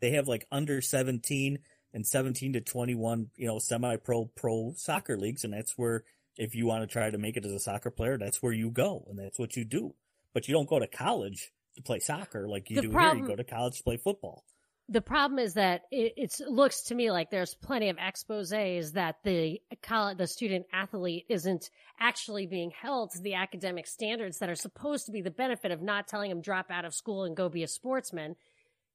[0.02, 1.60] They have like under 17
[1.94, 5.44] and 17 to 21, you know, semi pro pro soccer leagues.
[5.44, 6.04] And that's where,
[6.38, 8.70] if you want to try to make it as a soccer player, that's where you
[8.72, 9.94] go and that's what you do.
[10.34, 13.26] But you don't go to college to play soccer like you The do problem- here.
[13.26, 14.44] You go to college to play football.
[14.90, 19.16] The problem is that it it's, looks to me like there's plenty of exposés that
[19.24, 24.56] the college, the student athlete isn't actually being held to the academic standards that are
[24.56, 27.48] supposed to be the benefit of not telling him drop out of school and go
[27.48, 28.36] be a sportsman.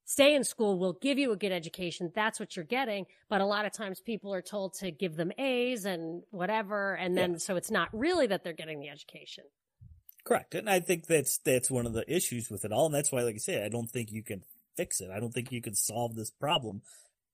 [0.09, 0.79] Stay in school.
[0.79, 2.11] We'll give you a good education.
[2.15, 3.05] That's what you're getting.
[3.29, 6.95] But a lot of times people are told to give them A's and whatever.
[6.95, 9.45] And then, so it's not really that they're getting the education.
[10.25, 10.55] Correct.
[10.55, 12.87] And I think that's, that's one of the issues with it all.
[12.87, 14.45] And that's why, like I say, I don't think you can
[14.79, 15.11] fix it.
[15.15, 16.81] I don't think you can solve this problem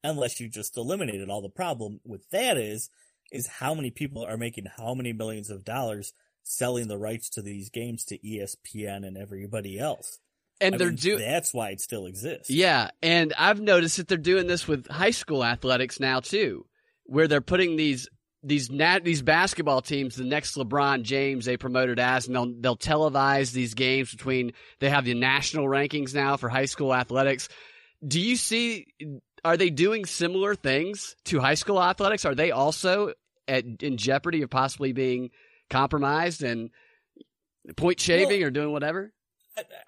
[0.03, 1.43] unless you just eliminate it all.
[1.43, 2.91] The problem with that is,
[3.31, 7.41] is how many people are making how many millions of dollars selling the rights to
[7.41, 10.19] these games to ESPN and everybody else.
[10.65, 12.51] And I they're doing that's why it still exists.
[12.51, 16.67] Yeah, and I've noticed that they're doing this with high school athletics now too,
[17.05, 18.09] where they're putting these
[18.43, 22.77] these nat- these basketball teams, the next LeBron James they promoted as, and they'll they'll
[22.77, 24.53] televise these games between.
[24.81, 27.49] They have the national rankings now for high school athletics.
[28.07, 28.87] Do you see?
[29.45, 32.25] Are they doing similar things to high school athletics?
[32.25, 33.13] Are they also
[33.49, 35.31] at in jeopardy of possibly being
[35.71, 36.71] compromised and
[37.77, 39.13] point shaving or doing whatever?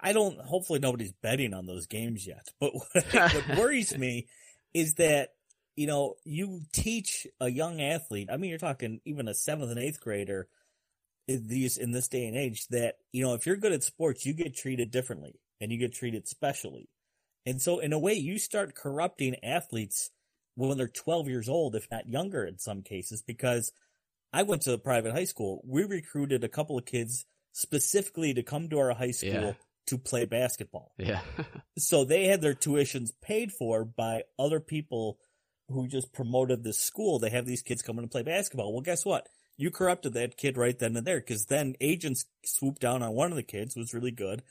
[0.01, 4.27] I, don't, hopefully nobody's betting on those games yet, but what, what worries me
[4.73, 5.29] is that,
[5.75, 9.79] you know, you teach a young athlete, I mean, you're talking even a seventh and
[9.79, 10.47] eighth grader
[11.27, 14.25] in these, in this day and age that, you know, if you're good at sports,
[14.25, 16.89] you get treated differently and you get treated specially.
[17.45, 20.11] And so in a way, you start corrupting athletes
[20.55, 23.71] when they're 12 years old, if not younger in some cases, because
[24.33, 25.61] I went to a private high school.
[25.65, 29.53] We recruited a couple of kids specifically to come to our high school Yeah.
[29.87, 30.93] to play basketball.
[30.97, 31.21] Yeah.
[31.77, 35.19] So they had their tuitions paid for by other people
[35.69, 37.19] who just promoted this school.
[37.19, 38.73] They have these kids coming to play basketball.
[38.73, 39.27] Well, guess what?
[39.57, 43.31] You corrupted that kid right then and there because then agents swooped down on one
[43.31, 44.41] of the kids who was really good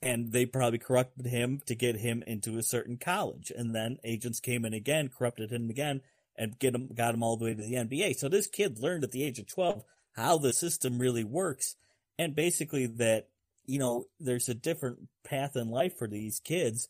[0.00, 3.52] and they probably corrupted him to get him into a certain college.
[3.54, 6.00] And then agents came in again, corrupted him again
[6.36, 8.16] and get him, got him all the way to the NBA.
[8.16, 9.84] So this kid learned at the age of 12
[10.16, 11.76] how the system really works
[12.18, 13.28] and basically that,
[13.66, 16.88] you know, there's a different path in life for these kids.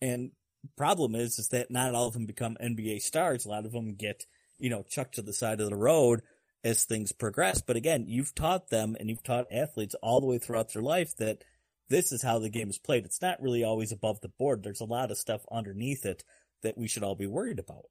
[0.00, 0.30] And
[0.76, 3.44] problem is, is that not all of them become NBA stars.
[3.44, 4.24] A lot of them get,
[4.58, 6.22] you know, chucked to the side of the road
[6.62, 7.62] as things progress.
[7.62, 11.16] But again, you've taught them and you've taught athletes all the way throughout their life
[11.16, 11.44] that
[11.88, 13.04] this is how the game is played.
[13.04, 14.62] It's not really always above the board.
[14.62, 16.22] There's a lot of stuff underneath it
[16.62, 17.86] that we should all be worried about.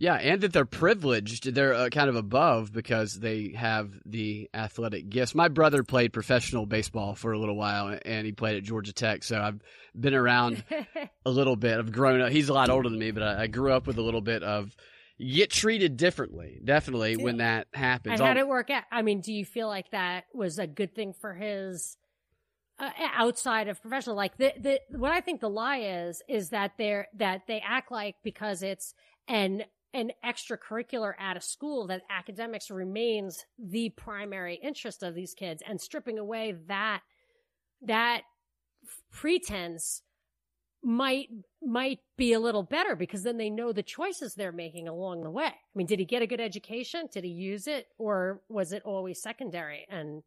[0.00, 1.52] Yeah, and that they're privileged.
[1.52, 5.34] They're uh, kind of above because they have the athletic gifts.
[5.34, 9.24] My brother played professional baseball for a little while, and he played at Georgia Tech.
[9.24, 9.60] So I've
[9.98, 10.62] been around
[11.26, 11.78] a little bit.
[11.78, 12.30] I've grown up.
[12.30, 14.44] He's a lot older than me, but I, I grew up with a little bit
[14.44, 14.74] of
[15.18, 16.60] you get treated differently.
[16.64, 18.20] Definitely when that happens.
[18.20, 18.84] And how did it work out?
[18.92, 21.96] I mean, do you feel like that was a good thing for his
[22.78, 24.14] uh, outside of professional?
[24.14, 27.90] Like the the what I think the lie is is that they're that they act
[27.90, 28.94] like because it's
[29.26, 35.62] an an extracurricular at a school that academics remains the primary interest of these kids
[35.66, 37.00] and stripping away that
[37.82, 38.22] that
[39.10, 40.02] pretense
[40.82, 41.28] might
[41.62, 45.30] might be a little better because then they know the choices they're making along the
[45.30, 45.46] way.
[45.46, 47.08] I mean, did he get a good education?
[47.12, 49.86] Did he use it or was it always secondary?
[49.90, 50.22] And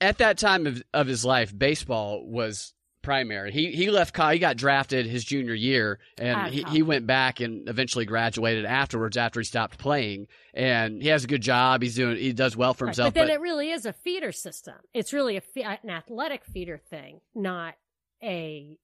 [0.00, 2.74] at that time of, of his life, baseball was
[3.08, 3.50] primary.
[3.52, 4.34] He he left college.
[4.34, 9.16] He got drafted his junior year, and he, he went back and eventually graduated afterwards
[9.16, 10.26] after he stopped playing.
[10.52, 11.80] And he has a good job.
[11.80, 12.18] He's doing.
[12.18, 13.14] He does well for himself.
[13.14, 14.74] but then it really is a feeder system.
[14.92, 17.76] It's really a fe- an athletic feeder thing, not
[18.22, 18.76] a.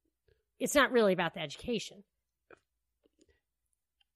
[0.58, 2.02] It's not really about the education.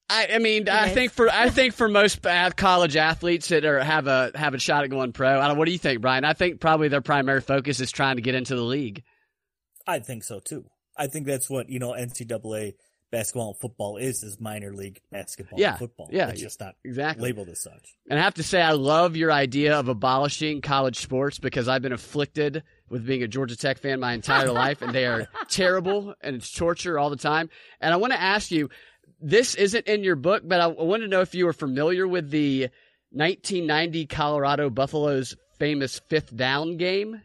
[0.08, 0.94] I, I mean, I is.
[0.94, 2.22] think for I think for most
[2.56, 5.38] college athletes that are have a have a shot at going pro.
[5.38, 6.24] I don't, what do you think, Brian?
[6.24, 9.02] I think probably their primary focus is trying to get into the league.
[9.88, 10.66] I think so too.
[10.96, 12.74] I think that's what you know NCAA
[13.10, 16.08] basketball and football is is minor league basketball Yeah, and football.
[16.12, 17.22] yeah, it's just not Exactly.
[17.22, 17.96] labeled as such.
[18.10, 21.80] And I have to say, I love your idea of abolishing college sports because I've
[21.80, 26.14] been afflicted with being a Georgia Tech fan my entire life, and they are terrible
[26.20, 27.48] and it's torture all the time.
[27.80, 28.68] And I want to ask you
[29.22, 32.06] this isn't in your book, but I, I want to know if you are familiar
[32.06, 32.68] with the
[33.12, 37.22] 1990 Colorado Buffaloes famous fifth down game.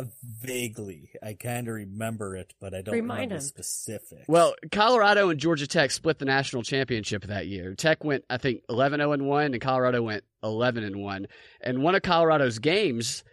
[0.00, 3.40] Uh, vaguely, I kind of remember it, but I don't Remind remember him.
[3.40, 4.28] specifics.
[4.28, 7.74] Well, Colorado and Georgia Tech split the national championship that year.
[7.74, 11.26] Tech went, I think, 11 0 and 1, and Colorado went 11 and 1.
[11.60, 13.24] And one of Colorado's games,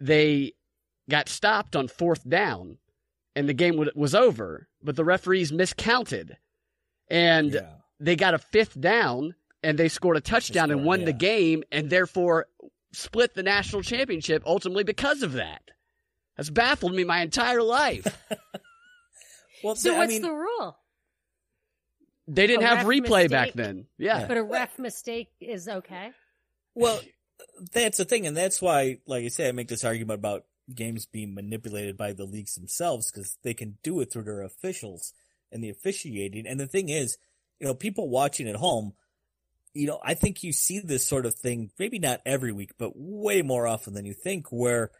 [0.00, 0.52] they
[1.10, 2.78] got stopped on fourth down,
[3.34, 6.36] and the game was over, but the referees miscounted.
[7.08, 7.70] And yeah.
[7.98, 11.64] they got a fifth down, and they scored a touchdown and scored, won the game,
[11.72, 12.46] and therefore
[12.92, 15.71] split the national championship ultimately because of that.
[16.36, 18.06] That's baffled me my entire life.
[19.64, 20.76] Well, So th- what's I mean, the rule?
[22.28, 23.86] They didn't A have ref replay back then.
[23.98, 24.26] Yeah.
[24.26, 26.10] But a ref mistake is okay.
[26.74, 27.00] Well,
[27.72, 31.06] that's the thing, and that's why, like I say, I make this argument about games
[31.06, 35.12] being manipulated by the leagues themselves because they can do it through their officials
[35.50, 36.46] and the officiating.
[36.46, 37.18] And the thing is,
[37.60, 38.94] you know, people watching at home,
[39.74, 42.92] you know, I think you see this sort of thing, maybe not every week, but
[42.94, 44.90] way more often than you think, where,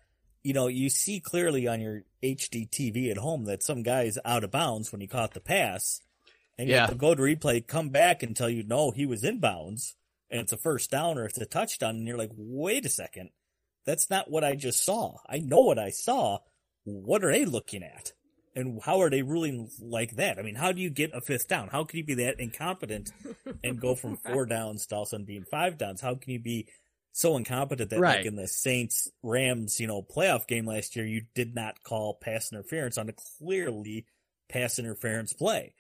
[0.43, 4.19] you know, you see clearly on your HD TV at home that some guy is
[4.25, 6.01] out of bounds when he caught the pass.
[6.59, 6.81] And you Yeah.
[6.83, 9.97] have to go to replay, come back and tell you, no, he was in bounds
[10.31, 11.97] and it's a first down or it's a touchdown.
[11.97, 13.31] And you're like, wait a second.
[13.85, 15.17] That's not what I just saw.
[15.29, 16.39] I know what I saw.
[16.85, 18.13] What are they looking at?
[18.55, 20.39] And how are they ruling like that?
[20.39, 21.69] I mean, how do you get a fifth down?
[21.69, 23.11] How can you be that incompetent
[23.65, 26.01] and go from four downs to all of a sudden being five downs?
[26.03, 26.67] How can you be
[27.13, 28.19] so incompetent that Right.
[28.19, 32.15] like in the Saints Rams, you know, playoff game last year, you did not call
[32.15, 34.07] pass interference on a clearly
[34.49, 35.75] pass interference play?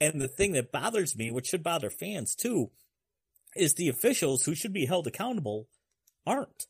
[0.00, 2.70] And the thing that bothers me, which should bother fans too,
[3.56, 5.68] is the officials who should be held accountable
[6.26, 6.66] aren't.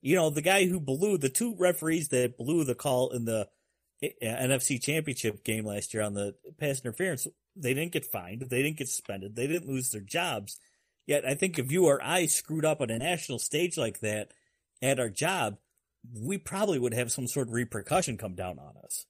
[0.00, 3.48] You know, the guy who blew the two referees that blew the call in the
[4.02, 8.46] uh, NFC championship game last year on the pass interference, they didn't get fined.
[8.48, 9.36] They didn't get suspended.
[9.36, 10.58] They didn't lose their jobs.
[11.10, 14.30] Yet I think if you or I screwed up on a national stage like that
[14.80, 15.56] at our job,
[16.16, 19.06] we probably would have some sort of repercussion come down on us.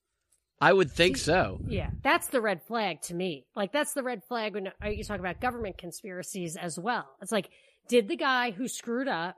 [0.63, 1.61] I would think so.
[1.69, 3.45] Yeah, that's the red flag to me.
[3.55, 7.05] Like that's the red flag when uh, you talk about government conspiracies as well.
[7.21, 7.51] It's like,
[7.91, 9.37] did the guy who screwed up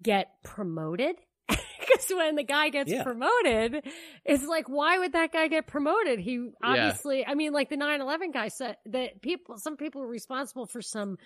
[0.00, 1.16] get promoted?
[1.78, 3.04] Because when the guy gets Yeah.
[3.04, 3.84] promoted,
[4.24, 6.18] it's like, why would that guy get promoted?
[6.18, 10.66] He obviously, I mean, like the 9-11 guy said that people, some people were responsible
[10.66, 11.16] for some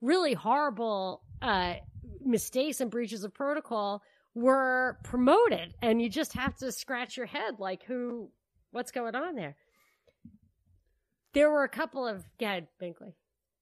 [0.00, 1.74] really horrible, uh,
[2.24, 4.02] mistakes and breaches of protocol
[4.34, 5.74] were promoted.
[5.82, 8.30] And you just have to scratch your head like who,
[8.70, 9.56] what's going on there?
[11.32, 13.12] There were a couple of, yeah, Binkley.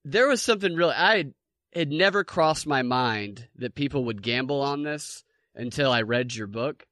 [0.05, 1.33] There was something really I
[1.75, 5.25] had never crossed my mind that people would gamble on this
[5.55, 6.87] until I read your book.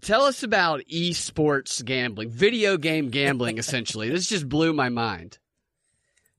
[0.00, 4.08] Tell us about esports gambling, video game gambling essentially.
[4.08, 5.38] this just blew my mind.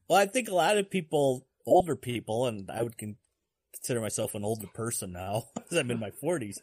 [0.08, 4.44] Well, I think a lot of people, older people, and I would consider myself an
[4.44, 6.58] older person now, because I'm in my 40s,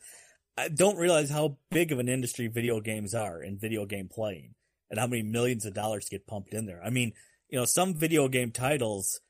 [0.59, 4.55] I don't realize how big of an industry video games are and video game playing,
[4.90, 6.83] and how many millions of dollars get pumped in there.
[6.83, 7.12] I mean,
[7.49, 9.21] you know, some video game titles,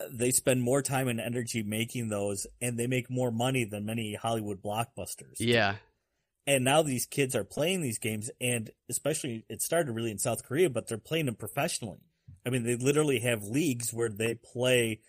[0.00, 3.84] uh, they spend more time and energy making those, and they make more money than
[3.84, 5.36] many Hollywood blockbusters.
[5.38, 5.76] Yeah.
[6.46, 10.44] And now these kids are playing these games, and especially it started really in South
[10.44, 12.00] Korea, but they're playing them professionally.
[12.46, 15.00] I mean, they literally have leagues where they play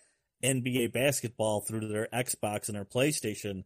[0.42, 3.64] NBA basketball through their Xbox and their PlayStation,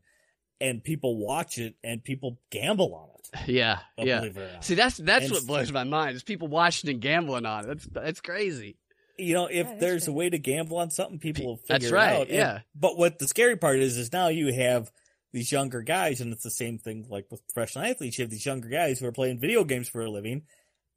[0.61, 3.13] and people watch it and people gamble on it.
[3.49, 3.81] Yeah.
[3.99, 4.23] Yeah.
[4.23, 4.65] it.
[4.65, 6.15] See, that's that's And- what blows my mind.
[6.17, 7.67] Is people watching and gambling on it.
[7.69, 8.77] That's that's crazy.
[9.19, 11.73] You know, if Yeah, that's there's a way to gamble on something, people will figure
[11.79, 12.27] That's it right, out.
[12.29, 12.61] And- yeah.
[12.75, 14.91] but what the scary part is, is now you have
[15.33, 18.19] these younger guys, and it's the same thing like with professional athletes.
[18.19, 20.43] You have these younger guys who are playing video games for a living,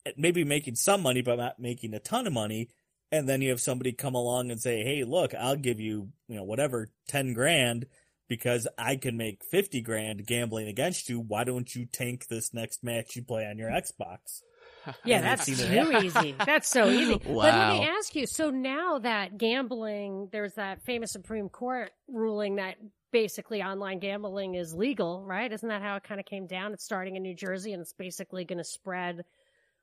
[0.05, 2.69] and maybe making some money, but not making a ton of money.
[3.11, 6.35] And then you have somebody come along and say, "Hey, look, I'll give you, you
[6.35, 7.87] know, whatever, ten grand."
[8.27, 11.19] Because I can make fifty grand gambling against you.
[11.19, 14.41] Why don't you tank this next match you play on your Xbox?
[15.03, 16.03] Yeah, that's too it.
[16.03, 16.35] easy.
[16.45, 17.17] That's so easy.
[17.17, 18.25] But let me ask you.
[18.25, 22.75] So now that gambling, there's that famous Supreme Court ruling that
[23.11, 25.51] basically online gambling is legal, right?
[25.51, 26.73] Isn't that how it kind of came down?
[26.73, 29.25] It's starting in New Jersey and it's basically going to spread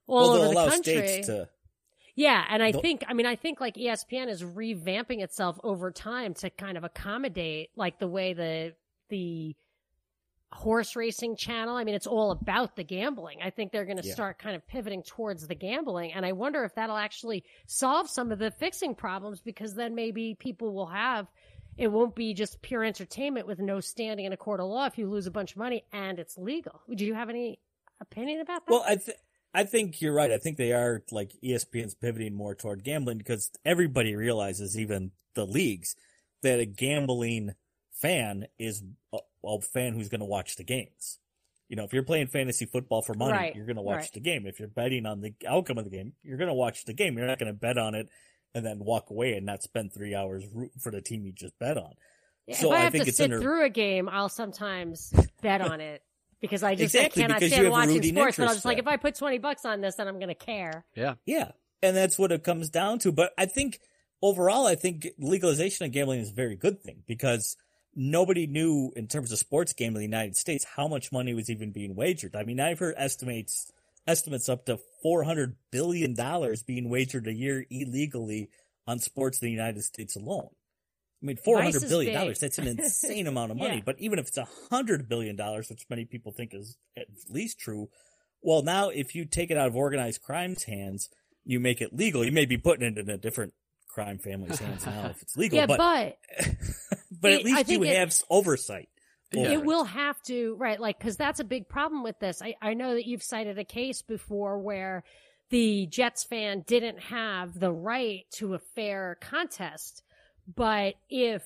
[0.07, 0.95] all well, over the allow country.
[0.95, 1.49] states to.
[2.16, 5.90] Yeah, and I They'll- think I mean I think like ESPN is revamping itself over
[5.92, 8.74] time to kind of accommodate like the way the
[9.10, 9.54] the
[10.52, 11.76] horse racing channel.
[11.76, 13.40] I mean it's all about the gambling.
[13.42, 14.14] I think they're going to Yeah.
[14.14, 18.32] start kind of pivoting towards the gambling and I wonder if that'll actually solve some
[18.32, 21.26] of the fixing problems because then maybe people will have
[21.76, 24.96] it won't be just pure entertainment with no standing in a court of law if
[24.96, 26.80] you lose a bunch of money and it's legal.
[26.94, 27.58] Do you have any
[28.00, 28.72] opinion about that?
[28.72, 29.18] Well, I th-
[29.57, 30.30] I think you're right.
[30.30, 35.46] I think they are like ESPN's pivoting more toward gambling because everybody realizes, even the
[35.46, 35.96] leagues,
[36.42, 37.54] that a gambling
[37.90, 38.82] fan is
[39.12, 41.18] a, a fan who's going to watch the games.
[41.68, 44.12] You know, if you're playing fantasy football for money, Right, you're going to watch right.
[44.12, 44.46] the game.
[44.46, 47.16] If you're betting on the outcome of the game, you're going to watch the game.
[47.16, 48.09] You're not going to bet on it
[48.54, 51.59] and then walk away and not spend three hours rooting for the team you just
[51.59, 51.94] bet on.
[52.46, 54.28] Yeah, So if I I have think to it's sit under- through a game, I'll
[54.28, 56.02] sometimes bet on it
[56.41, 58.37] because I just Exactly, I cannot stand watching rooting sports.
[58.37, 60.34] But I'm just like, if I put twenty bucks on this, then I'm going to
[60.34, 60.84] care.
[60.95, 61.14] Yeah.
[61.24, 61.53] Yeah.
[61.82, 63.12] And that's what it comes down to.
[63.12, 63.80] But I think
[64.22, 67.57] overall, I think legalization of gambling is a very good thing because
[67.95, 71.51] nobody knew in terms of sports gambling in the United States how much money was
[71.51, 72.37] even being wagered.
[72.37, 73.72] I mean, I've heard estimates,
[74.07, 76.14] estimates up to $400 billion
[76.66, 78.51] being wagered a year illegally
[78.87, 80.51] on sports in the United States alone.
[81.22, 83.76] I mean, four hundred billion dollars, that's an insane amount of money.
[83.76, 83.82] Yeah.
[83.84, 87.58] But even if it's a hundred billion dollars, which many people think is at least
[87.58, 87.88] true,
[88.42, 91.08] well, now if you take it out of organized crime's hands,
[91.44, 92.24] you make it legal.
[92.24, 93.54] You may be putting it in a different
[93.88, 96.18] crime family's hands now if it's legal, yeah, but, but,
[97.20, 98.88] but at it- I least you it- have oversight.
[99.36, 102.40] Over it will have to right, like because that's a big problem with this.
[102.40, 105.02] I I know that you've cited a case before where
[105.50, 110.04] the Jets fan didn't have the right to a fair contest,
[110.55, 111.42] but if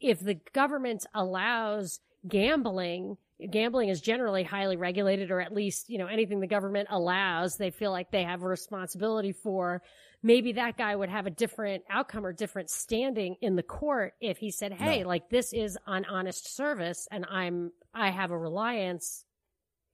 [0.00, 3.16] if the government allows gambling
[3.50, 7.70] gambling is generally highly regulated or at least you know anything the government allows they
[7.70, 9.82] feel like they have a responsibility for
[10.22, 14.38] maybe that guy would have a different outcome or different standing in the court if
[14.38, 15.08] he said hey No.
[15.08, 19.24] like this is an honest service and i'm i have a reliance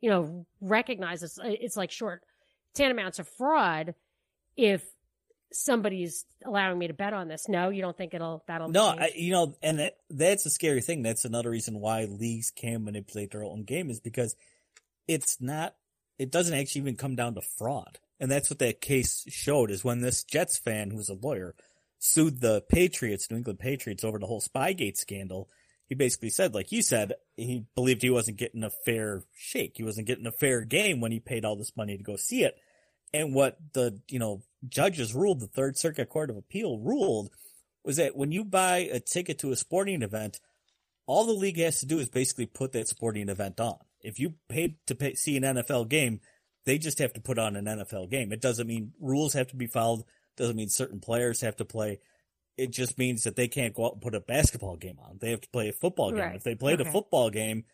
[0.00, 2.22] you know recognize it's it's like short
[2.74, 3.94] tantamount to fraud
[4.56, 4.84] if
[5.53, 8.86] somebody's allowing me to bet on this no you don't think it'll that'll No.
[8.86, 11.03] I, you know, and that, that's a scary thing.
[11.03, 14.36] That's another reason why leagues can manipulate their own game is because
[15.09, 15.74] it's not,
[16.18, 17.98] it doesn't actually even come down to fraud.
[18.20, 21.55] And that's what that case showed is when this Jets fan, who's a lawyer,
[21.98, 25.48] sued the Patriots, New England Patriots over the whole Spygate scandal.
[25.86, 29.72] He basically said, like you said, he believed he wasn't getting a fair shake.
[29.76, 32.44] He wasn't getting a fair game when he paid all this money to go see
[32.44, 32.57] it.
[33.12, 37.30] And what the, you know, judges ruled, the Third Circuit Court of Appeal ruled
[37.84, 40.40] was that when you buy a ticket to a sporting event,
[41.06, 43.78] all the league has to do is basically put that sporting event on.
[44.02, 46.20] If you paid to pay, see an NFL game,
[46.66, 48.32] they just have to put on an NFL game.
[48.32, 50.04] It doesn't mean rules have to be followed.
[50.36, 52.00] Doesn't mean certain players have to play.
[52.56, 55.18] It just means that they can't go out and put a basketball game on.
[55.20, 56.20] They have to play a football game.
[56.20, 56.36] Right.
[56.36, 56.88] If they played Okay.
[56.88, 57.64] a football game,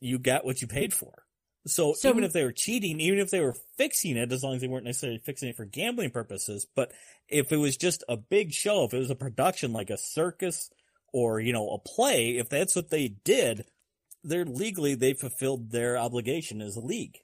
[0.00, 1.22] you got what you paid for.
[1.66, 4.54] So, So- even if they were cheating, even if they were fixing it, as long
[4.54, 6.92] as they weren't necessarily fixing it for gambling purposes, but
[7.28, 10.70] if it was just a big show, if it was a production like a circus
[11.12, 13.66] or, you know, a play, if that's what they did,
[14.24, 17.18] they're legally, they fulfilled their obligation as a league.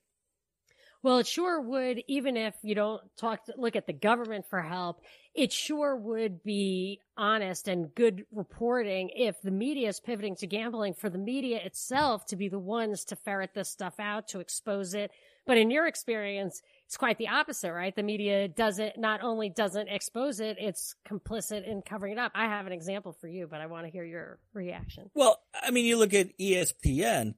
[1.06, 4.60] Well, it sure would, even if you don't talk, to, look at the government for
[4.60, 5.02] help,
[5.36, 10.94] it sure would be honest and good reporting if the media is pivoting to gambling
[10.94, 14.94] for the media itself to be the ones to ferret this stuff out, to expose
[14.94, 15.12] it.
[15.46, 17.94] But in your experience, it's quite the opposite, right?
[17.94, 22.32] The media doesn't, not only doesn't expose it, it's complicit in covering it up.
[22.34, 25.08] I have an example for you, but I want to hear your reaction.
[25.14, 27.34] Well, I mean, you look at ESPN.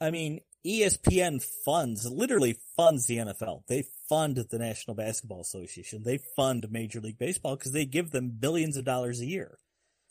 [0.00, 3.66] I mean, ESPN funds, literally funds the NFL.
[3.66, 6.02] They fund the National Basketball Association.
[6.04, 9.58] They fund Major League Baseball because they give them billions of dollars a year.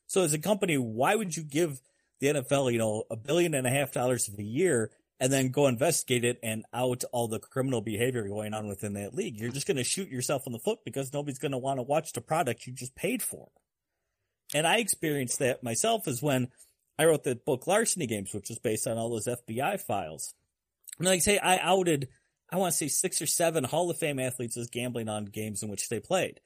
[0.08, 1.82] So as a company, why would you give
[2.20, 4.92] the NFL, you know, a billion and a half dollars a year
[5.22, 9.16] and then go investigate it and out all the criminal behavior going on within that
[9.16, 9.40] league?
[9.40, 11.84] You're just going to shoot yourself in the foot because nobody's going to want to
[11.84, 13.48] watch the product you just paid for.
[14.54, 16.50] And I experienced that myself is when
[17.00, 20.34] I wrote the book Larceny Games, which was based on all those FBI files.
[21.02, 22.10] And like I say, I outed,
[22.52, 25.64] I want to say six or seven Hall of Fame athletes as gambling on games
[25.64, 26.40] in which they played,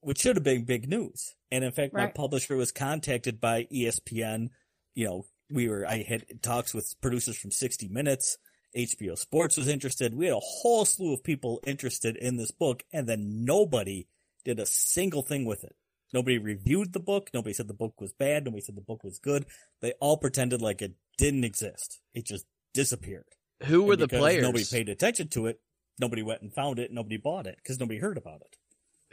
[0.00, 1.34] which should have been big news.
[1.50, 4.50] And in fact, my publisher was contacted by ESPN.
[4.94, 8.38] You know, we were, I had talks with producers from 60 Minutes.
[8.76, 10.14] HBO Sports was interested.
[10.14, 14.08] We had a whole slew of people interested in this book, and then nobody
[14.44, 15.76] did a single thing with it.
[16.12, 17.30] Nobody reviewed the book.
[17.32, 18.44] Nobody said the book was bad.
[18.44, 19.46] Nobody said the book was good.
[19.80, 22.00] They all pretended like it didn't exist.
[22.14, 23.26] It just disappeared.
[23.62, 24.42] Who were And the players?
[24.42, 25.60] Nobody paid attention to it.
[25.98, 26.92] Nobody went and found it.
[26.92, 28.56] Nobody bought it because nobody heard about it.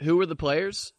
[0.03, 0.93] Who were the players?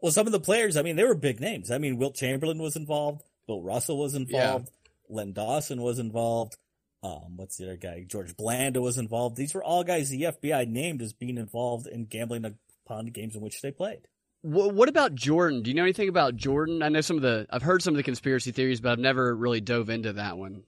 [0.00, 1.70] Well, some of the players, I mean, they were big names.
[1.70, 3.22] I mean, Wilt Chamberlain was involved.
[3.46, 4.70] Bill Russell was involved.
[5.08, 6.56] Len Dawson was involved.
[7.02, 8.04] Um, what's the other guy?
[8.08, 9.36] George Blanda was involved.
[9.36, 12.56] These were all guys the FBI named as being involved in gambling
[12.86, 14.08] upon the games in which they played.
[14.42, 15.62] What about Jordan?
[15.62, 16.82] Do you know anything about Jordan?
[16.82, 17.46] I know some of the.
[17.50, 20.64] I've heard some of the conspiracy theories, but I've never really dove into that one.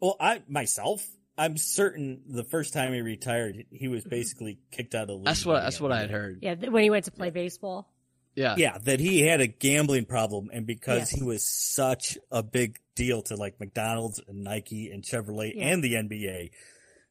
[0.00, 4.10] Well, I myself, I'm certain the first time he retired, he was mm-hmm.
[4.10, 5.26] basically kicked out of the league.
[5.26, 5.62] That's what.
[5.62, 6.38] That's what I had heard.
[6.42, 7.92] Yeah, when he went to play baseball.
[8.34, 8.54] Yeah.
[8.56, 11.10] Yeah, that he had a gambling problem, and because Yes.
[11.10, 15.66] he was such a big deal to like McDonald's and Nike and Chevrolet Yeah.
[15.68, 16.50] and the NBA,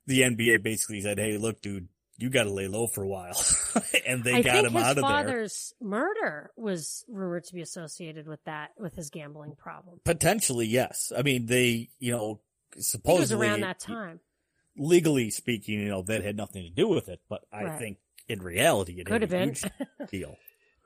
[0.05, 1.87] the NBA basically said, "Hey, look, dude,
[2.17, 3.39] you got to lay low for a while,"
[4.07, 5.03] and they I got him out of there.
[5.03, 9.99] His father's murder was rumored to be associated with that, with his gambling problem.
[10.05, 11.11] Potentially, yes.
[11.15, 12.41] I mean, they, you know,
[12.71, 14.19] I think it was supposedly around that time.
[14.77, 17.79] legally speaking, you know, that had nothing to do with it, but I Right.
[17.79, 17.97] think
[18.27, 19.49] in reality, it Could have been.
[19.55, 19.63] huge
[20.11, 20.37] deal.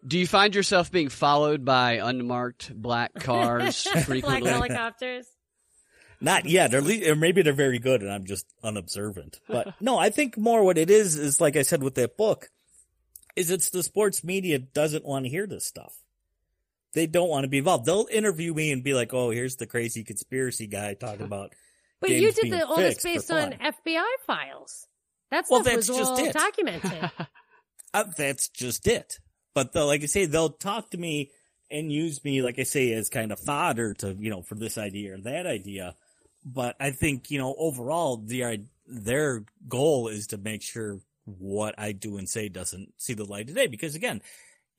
[0.05, 5.27] Do you find yourself being followed by unmarked black cars Black helicopters.
[6.21, 9.39] Not yet, or, le- or maybe they're very good and I'm just unobservant.
[9.47, 12.49] But no, I think more what it is is like I said with that book,
[13.35, 15.93] is it's the sports media doesn't want to hear this stuff.
[16.93, 17.85] They don't want to be involved.
[17.85, 21.51] They'll interview me and be like, "Oh, here's the crazy conspiracy guy talking about."
[22.03, 23.53] But you did the, all this based on.
[23.53, 24.87] FBI files.
[25.31, 26.33] That Well, that's just all it.
[26.37, 27.11] documented.
[27.93, 29.19] Uh, that's just it.
[29.53, 31.31] But they'll, like I say, they'll talk to me
[31.71, 34.77] and use me, like I say, as kind of fodder to, you know, for this
[34.77, 35.95] idea or that idea.
[36.45, 41.93] But I think, you know, overall, the, their goal is to make sure what I
[41.93, 43.67] do and say doesn't see the light of day.
[43.67, 44.21] Because again,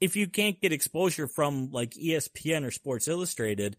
[0.01, 3.77] if you can't get exposure from like ESPN or Sports Illustrated,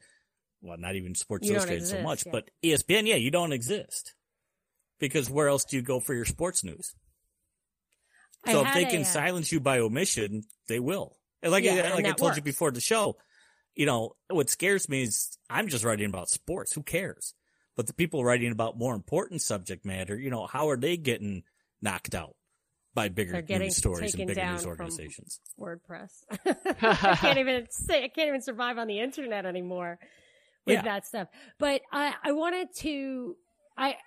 [0.66, 2.32] well, not even Sports You Illustrated so much, yeah.
[2.32, 4.16] but ESPN, yeah, you don't exist.
[4.99, 6.95] Because where else do you go for your sports news?
[8.45, 11.18] I So if they a, can uh, silence you by omission, they will.
[11.41, 13.18] And like Yeah, like I told you before the show,
[13.76, 16.74] you know what scares me is I'm just writing about sports.
[16.74, 17.34] Who cares?
[17.76, 21.43] But the people writing about more important subject matter, you know, how are they getting
[21.82, 22.36] knocked out
[22.93, 25.39] by bigger news stories and bigger news organizations?
[25.59, 26.24] WordPress.
[26.45, 29.99] I can't even say I can't even survive on the internet anymore
[30.66, 30.82] with Yeah.
[30.84, 31.28] that stuff.
[31.59, 33.36] But I I wanted to
[33.78, 33.97] I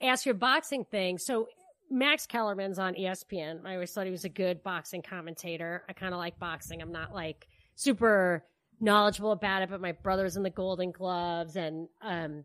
[0.00, 1.18] ask your boxing thing.
[1.18, 1.48] So
[1.90, 3.64] Max Kellerman's on ESPN.
[3.64, 5.84] I always thought he was a good boxing commentator.
[5.88, 6.82] I kind of like boxing.
[6.82, 8.44] I'm not like super
[8.80, 12.44] knowledgeable about it, but my brother's in the Golden Gloves and um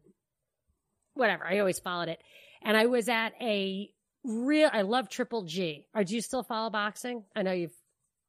[1.13, 1.45] whatever.
[1.45, 2.19] I always followed it.
[2.61, 3.89] And I was at a
[4.23, 5.87] real I love Triple G.
[5.95, 7.23] Or do you still follow boxing?
[7.35, 7.75] I know you've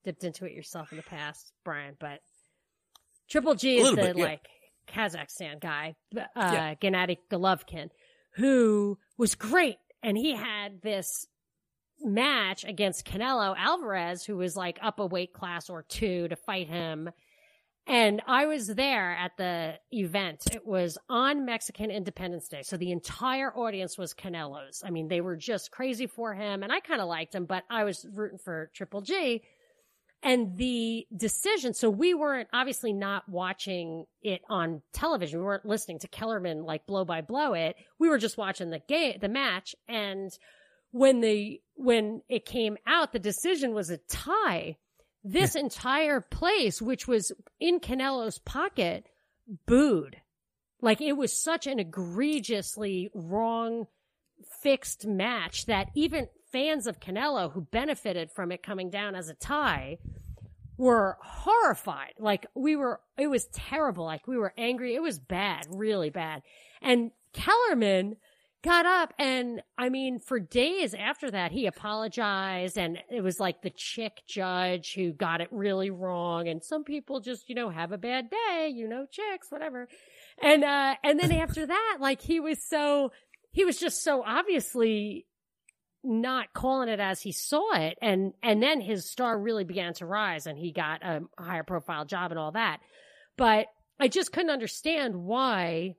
[0.04, 2.20] dipped into it yourself in the past, Brian, but
[3.30, 4.24] Triple G is the bit, yeah.
[4.24, 4.40] like
[4.88, 6.74] Kazakhstan guy, uh, Yeah.
[6.74, 7.90] Gennady Golovkin,
[8.34, 9.78] who was great.
[10.02, 11.26] And he had this
[12.00, 16.68] match against Canelo Alvarez, who was like up a weight class or two to fight
[16.68, 17.10] him.
[17.86, 20.42] And I was there at the event.
[20.52, 22.62] It was on Mexican Independence Day.
[22.62, 24.82] So the entire audience was Canelo's.
[24.84, 26.62] I mean, they were just crazy for him.
[26.62, 29.42] And I kind of liked him, but I was rooting for Triple G.
[30.22, 35.40] And the decision, so we weren't obviously not watching it on television.
[35.40, 37.74] We weren't listening to Kellerman like blow by blow it.
[37.98, 39.74] We were just watching the game, the match.
[39.88, 40.30] And
[40.92, 44.76] when the, when it came out, the decision was a tie.
[45.24, 49.06] This entire place, which was in Canelo's pocket,
[49.66, 50.16] booed.
[50.80, 53.86] Like it was such an egregiously wrong
[54.62, 59.34] fixed match that even fans of Canelo who benefited from it coming down as a
[59.34, 59.98] tie
[60.76, 62.14] were horrified.
[62.18, 64.04] Like we were, it was terrible.
[64.04, 64.94] Like we were angry.
[64.94, 66.42] It was bad, really bad.
[66.80, 68.16] And Kellerman
[68.62, 73.62] got up and I mean, for days after that, he apologized and it was like
[73.62, 76.48] the chick judge who got it really wrong.
[76.48, 79.88] And some people just, you know, have a bad day, you know, chicks, whatever.
[80.40, 83.12] And, uh, and then after that, like he was so,
[83.50, 85.26] he was just so obviously
[86.04, 87.96] not calling it as he saw it.
[88.02, 92.04] And, and then his star really began to rise and he got a higher profile
[92.04, 92.80] job and all that.
[93.36, 93.66] But
[94.00, 95.94] I just couldn't understand why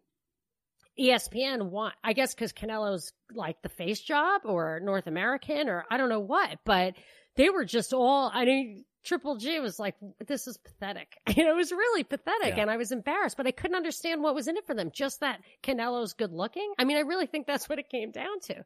[1.00, 5.98] ESPN want, I guess cause Canelo's like the face job or North American or I
[5.98, 6.94] don't know what, but
[7.36, 9.96] they were just all, I mean, Triple G was like,
[10.28, 11.18] this is pathetic.
[11.36, 12.62] You know, it was really pathetic Yeah.
[12.62, 14.92] and I was embarrassed, but I couldn't understand what was in it for them.
[14.94, 16.74] Just that Canelo's good looking.
[16.78, 18.64] I mean, I really think that's what it came down to.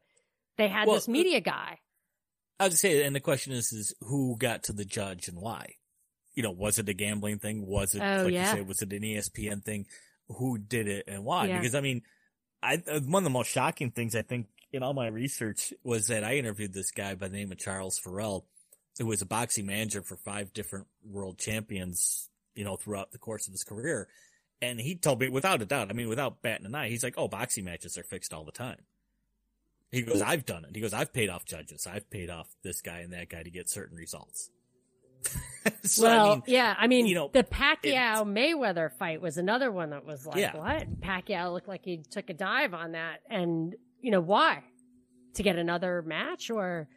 [0.57, 1.79] They had Well, this media guy.
[2.59, 5.75] I would say, and the question is, is who got to the judge and why?
[6.37, 7.65] you know, was it a gambling thing?
[7.65, 8.51] Was it, Oh, like yeah.
[8.51, 9.87] you say, was it an ESPN thing?
[10.27, 11.47] Who did it and why?
[11.47, 11.57] Yeah.
[11.57, 12.03] Because I mean,
[12.61, 16.05] I, uh, one of the most shocking things I think in all my research was
[16.09, 18.45] that I interviewed this guy by the name of Charles Farrell,
[18.99, 23.47] who was a boxing manager for five different world champions, you know, throughout the course
[23.47, 24.07] of his career.
[24.61, 27.15] And he told me without a doubt, I mean, without batting an eye, he's like,
[27.17, 28.81] oh, boxing matches are fixed all the time.
[29.91, 30.75] He goes, I've done it.
[30.75, 31.87] He goes, I've paid off judges.
[31.87, 34.49] I've paid off this guy and that guy to get certain results.
[35.83, 39.71] so, well, I mean, yeah, I mean, you know, the Pacquiao Mayweather fight was another
[39.71, 40.55] one that was like, Yeah.
[40.55, 41.01] what?
[41.01, 44.63] Pacquiao looked like he took a dive on that, and you know why?
[45.35, 46.87] To get another match, or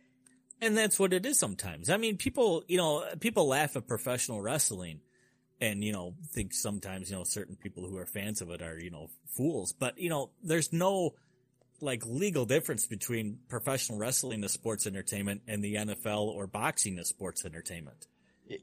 [0.61, 1.89] And that's what it is sometimes.
[1.91, 5.01] I mean, people, you know, people laugh at professional wrestling
[5.61, 8.79] and, you know, think sometimes, you know, certain people who are fans of it are,
[8.79, 9.73] you know, fools.
[9.73, 11.15] But, you know, there's no
[11.83, 17.09] like legal difference between professional wrestling as sports entertainment and the NFL or boxing as
[17.09, 18.07] sports entertainment.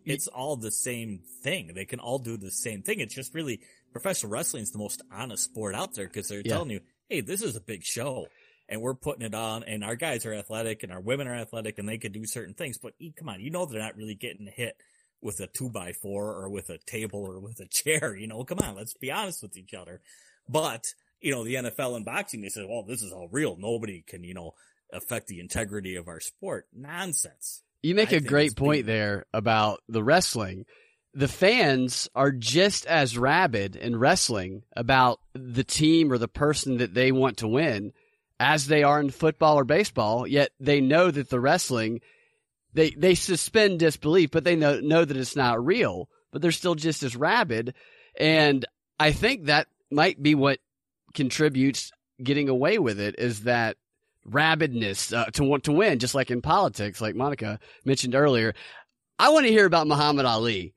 [0.05, 1.71] It's all the same thing.
[1.73, 2.99] They can all do the same thing.
[2.99, 3.61] It's just really
[3.93, 6.53] professional wrestling is the most honest sport out there because they're Yeah.
[6.55, 8.27] telling you, Hey, this is a big show
[8.67, 11.79] and we're putting it on and our guys are athletic and our women are athletic
[11.79, 12.77] and they can do certain things.
[12.77, 14.75] But come on, you know, they're not really getting hit
[15.21, 18.13] with a two by four or with a table or with a chair.
[18.13, 20.01] You know, come on, let's be honest with each other.
[20.49, 20.83] But,
[21.21, 23.57] you know, the NFL and boxing, they say, well, this is all real.
[23.57, 24.53] Nobody can, you know,
[24.91, 26.67] affect the integrity of our sport.
[26.73, 27.63] Nonsense.
[27.81, 30.65] You make I a great point being- there about the wrestling.
[31.13, 36.93] The fans are just as rabid in wrestling about the team or the person that
[36.93, 37.93] they want to win
[38.39, 42.01] as they are in football or baseball, yet they know that the wrestling
[42.73, 46.75] they they suspend disbelief, but they know know that it's not real, but they're still
[46.75, 47.73] just as rabid.
[48.19, 48.63] And
[48.99, 50.59] I think that might be what
[51.13, 51.91] contributes
[52.23, 53.77] getting away with it is that
[54.29, 58.53] rabidness uh, to want to win, just like in politics, like Monica mentioned earlier.
[59.19, 60.73] I want to hear about Muhammad Ali,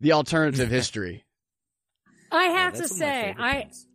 [0.00, 1.24] the alternative history.
[2.30, 3.86] I Yeah, have to that's one of my say, I things.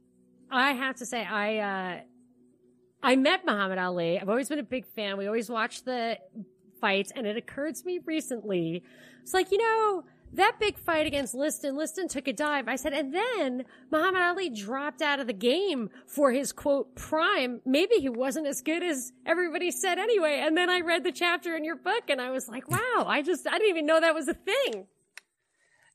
[0.50, 2.02] I have to say, I uh,
[3.04, 4.20] I met Muhammad Ali.
[4.20, 5.18] I've always been a big fan.
[5.18, 6.18] We always watch the
[6.82, 8.84] fights, and it occurred to me recently.
[9.24, 10.04] It's like you know
[10.38, 11.76] that big fight against Liston.
[11.76, 12.68] Liston took a dive.
[12.68, 17.62] I said, and then Muhammad Ali dropped out of the game for his quote prime.
[17.66, 20.42] Maybe he wasn't as good as everybody said anyway.
[20.44, 23.22] And then I read the chapter in your book, and I was like, wow, I
[23.22, 24.88] just I didn't even know that was a thing.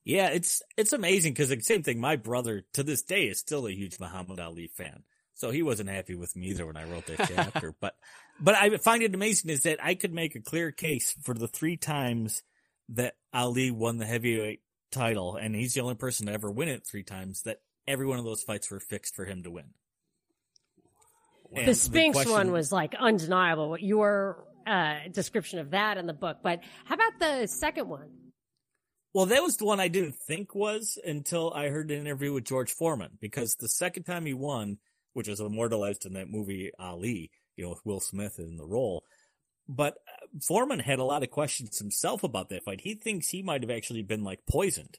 [0.04, 2.00] Yeah, it's it's amazing because the same thing.
[2.00, 5.90] My brother to this day is still a huge Muhammad Ali fan, so he wasn't
[5.90, 7.74] happy with me either when I wrote that chapter.
[7.80, 7.94] but
[8.40, 11.46] but I find it amazing is that I could make a clear case for the
[11.46, 12.42] three times
[12.90, 14.60] that Ali won the heavyweight
[14.90, 17.42] title, and he's the only person to ever win it three times.
[17.42, 19.66] That every one of those fights were fixed for him to win.
[21.54, 23.68] And the Spinks question- one was like undeniable.
[23.70, 28.10] What your uh, description of that in the book, but how about the second one?
[29.14, 32.44] Well, that was the one I didn't think was until I heard an interview with
[32.44, 34.78] George Foreman because the second time he won,
[35.12, 39.04] which was immortalized in that movie Ali, you know, with Will Smith in the role.
[39.68, 42.80] But uh, Foreman had a lot of questions himself about that fight.
[42.80, 44.98] He thinks he might have actually been like poisoned.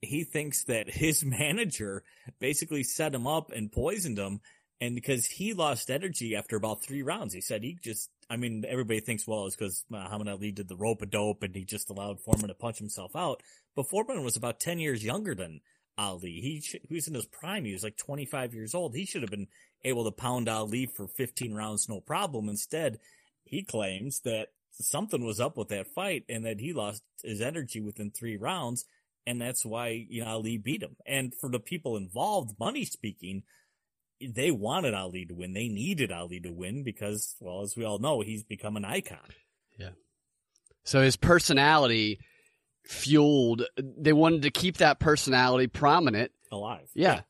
[0.00, 2.04] He thinks that his manager
[2.38, 4.40] basically set him up and poisoned him.
[4.80, 8.64] And because he lost energy after about three rounds, he said he just, I mean,
[8.68, 11.64] everybody thinks, well, it's because Muhammad uh, Ali did the rope a dope and he
[11.64, 13.42] just allowed Foreman to punch himself out.
[13.74, 15.60] But Foreman was about 10 years younger than
[15.96, 16.40] Ali.
[16.40, 17.64] He, sh- he was in his prime.
[17.64, 18.94] He was like 25 years old.
[18.94, 19.48] He should have been
[19.84, 22.48] able to pound Ali for 15 rounds, no problem.
[22.48, 22.98] Instead,
[23.44, 27.80] he claims that something was up with that fight and that he lost his energy
[27.80, 28.84] within three rounds.
[29.26, 30.96] And that's why, you know, Ali beat him.
[31.06, 33.42] And for the people involved, money speaking,
[34.20, 35.54] they wanted Ali to win.
[35.54, 39.18] They needed Ali to win because, well, as we all know, he's become an icon.
[39.78, 39.90] Yeah.
[40.82, 42.18] So his personality
[42.84, 43.62] fueled.
[43.76, 46.32] They wanted to keep that personality prominent.
[46.52, 46.88] Alive.
[46.94, 47.22] Yeah,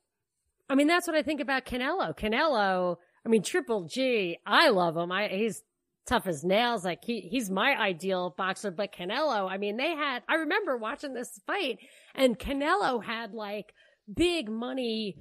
[0.68, 2.16] I mean, that's what I think about Canelo.
[2.16, 5.12] Canelo, I mean, Triple G, I love him.
[5.12, 5.62] I, he's
[6.06, 6.84] tough as nails.
[6.84, 11.14] Like he, he's my ideal boxer, but Canelo, I mean, they had, I remember watching
[11.14, 11.78] this fight
[12.14, 13.72] and Canelo had like
[14.12, 15.16] big money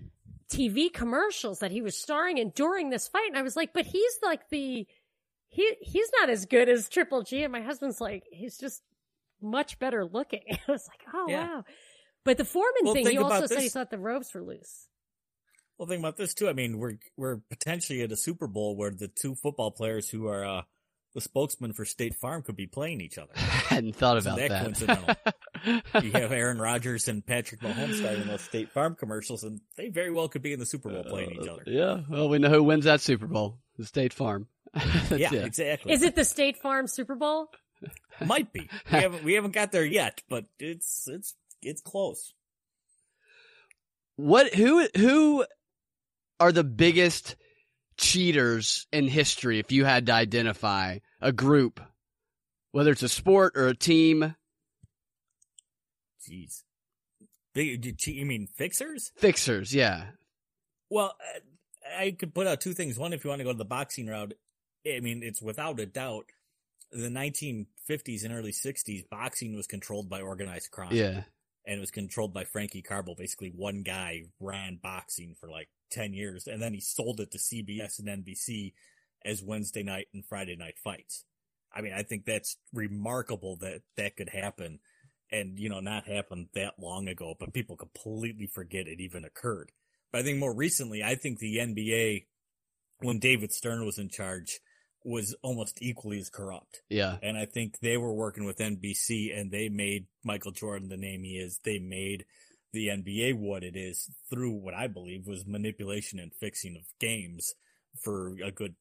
[0.52, 3.28] TV commercials that he was starring in during this fight.
[3.30, 4.86] And I was like, but he's like the,
[5.50, 7.44] he, he's not as good as Triple G.
[7.44, 8.82] And my husband's like, he's just
[9.42, 10.42] much better looking.
[10.52, 11.48] I was like, oh Yeah.
[11.48, 11.64] wow.
[12.26, 14.88] But the Foreman Well, thing, he also about said he thought the ropes were loose.
[15.78, 16.48] Well, think about this too.
[16.48, 20.28] I mean, we're we're potentially at a Super Bowl where the two football players who
[20.28, 20.62] are uh,
[21.14, 23.32] the spokesman for State Farm could be playing each other.
[23.36, 24.64] I hadn't thought Isn't about that that.
[24.64, 25.16] coincidental?
[26.04, 30.12] you have Aaron Rodgers and Patrick Mahomes starting those State Farm commercials, and they very
[30.12, 31.64] well could be in the Super Bowl playing each uh, other.
[31.68, 34.48] yeah, well, we know who wins that Super Bowl: the State Farm.
[35.12, 35.46] Yeah, it.
[35.46, 35.92] exactly.
[35.92, 37.50] Is it the State Farm Super Bowl?
[38.26, 38.70] Might be.
[38.92, 42.34] We haven't we haven't got there yet, but it's it's it's close.
[44.16, 45.46] What who who
[46.40, 47.36] are the biggest
[48.04, 51.80] cheaters in history if you had to identify a group
[52.72, 54.36] whether it's a sport or a team
[56.30, 56.64] Jeez.
[57.56, 59.12] You mean fixers?
[59.16, 60.06] Fixers, yeah.
[60.90, 62.98] Well, uh, I could put out two things.
[62.98, 64.34] One, if you want to go to the boxing route,
[64.88, 66.26] I mean, it's without a doubt
[66.92, 70.94] the 1950s and early 60s, boxing was controlled by organized crime.
[70.94, 71.24] Yeah.
[71.66, 73.16] And it was controlled by Frankie Carbo.
[73.16, 77.38] Basically, one guy ran boxing for like 10 years, and then he sold it to
[77.38, 78.74] CBS and NBC
[79.26, 81.26] as Wednesday night and Friday night fights.
[81.74, 84.80] I mean, I think that's remarkable that that could happen
[85.32, 89.72] and, you know, not happen that long ago, but people completely forget it even occurred.
[90.12, 92.26] But I think more recently, I think the NBA,
[93.00, 94.60] when David Stern was in charge,
[95.04, 96.82] was almost equally as corrupt.
[96.90, 97.18] Yeah.
[97.22, 101.24] And I think they were working with NBC and they made Michael Jordan the name
[101.24, 101.60] he is.
[101.64, 102.26] They made
[102.74, 107.54] the NBA what it is through what I believe was manipulation and fixing of games
[108.02, 108.76] for a good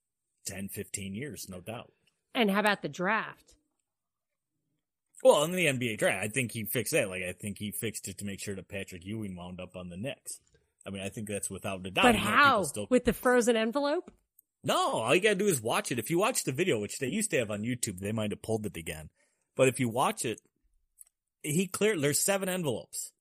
[0.47, 1.93] 10, 15 years, no doubt.
[2.34, 3.55] And how about the draft?
[5.22, 7.09] Well, in the NBA draft, I think he fixed that.
[7.09, 9.88] Like, I think he fixed it to make sure that Patrick Ewing wound up on
[9.88, 10.40] the Knicks.
[10.84, 12.03] I mean, I think that's without a doubt.
[12.03, 12.64] But how?
[12.64, 12.86] Still...
[12.90, 14.11] With the frozen envelope?
[14.64, 15.99] No, all you gotta do is watch it.
[15.99, 18.43] If you watch the video, which they used to have on YouTube, they might have
[18.43, 19.11] pulled it again.
[19.57, 20.40] But if you watch it,
[21.43, 23.12] he clear there's seven envelopes.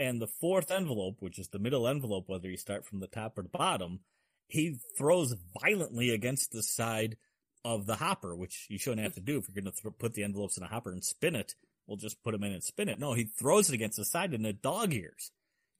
[0.00, 3.36] And the fourth envelope, which is the middle envelope, whether you start from the top
[3.36, 4.00] or the bottom,
[4.48, 7.18] he throws violently against the side
[7.66, 10.14] of the hopper, which you shouldn't have to do if you're going to th- put
[10.14, 11.54] the envelopes in a hopper and spin it.
[11.86, 12.98] We'll just put them in and spin it.
[12.98, 15.32] No, he throws it against the side and the dog ears.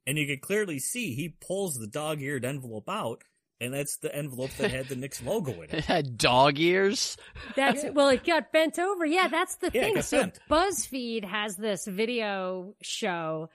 [0.06, 3.24] And you can clearly see he pulls the dog eared envelope out
[3.60, 5.74] and that's the envelope that had the Knicks logo in it.
[5.74, 7.16] It had dog ears.
[7.54, 9.04] That's well, it got bent over.
[9.04, 10.02] Yeah, that's the yeah, thing.
[10.02, 10.40] So bent.
[10.50, 13.50] BuzzFeed has this video show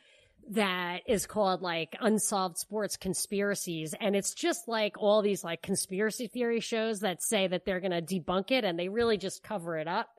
[0.51, 6.27] that is called like Unsolved Sports Conspiracies, and it's just like all these like conspiracy
[6.27, 9.77] theory shows that say that they're going to debunk it, and they really just cover
[9.77, 10.09] it up.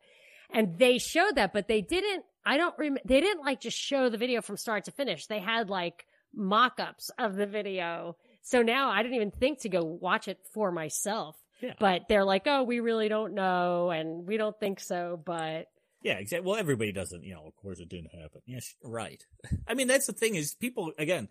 [0.51, 2.25] And they showed that, but they didn't.
[2.45, 3.01] I don't remember.
[3.05, 5.27] They didn't like just show the video from start to finish.
[5.27, 8.17] They had like mock-ups of the video
[8.47, 11.37] so now I didn't even think to go watch it for myself.
[11.61, 11.75] Yeah.
[11.81, 15.67] But they're like, oh, we really don't know and we don't think so, but.
[16.03, 16.47] Yeah, exactly.
[16.47, 18.43] Well, everybody doesn't, you know, of course it didn't happen.
[18.47, 19.25] Yes, right.
[19.67, 21.29] I mean, that's the thing is people, again,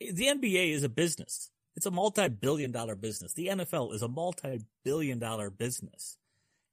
[0.00, 1.50] the NBA is a business.
[1.76, 3.32] It's a multi-billion dollar business.
[3.32, 6.18] The NFL is a multi-billion dollar business.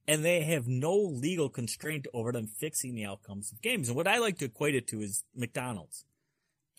[0.08, 3.90] And they have no legal constraint over them fixing the outcomes of games.
[3.90, 6.04] And what I like to equate it to is McDonald's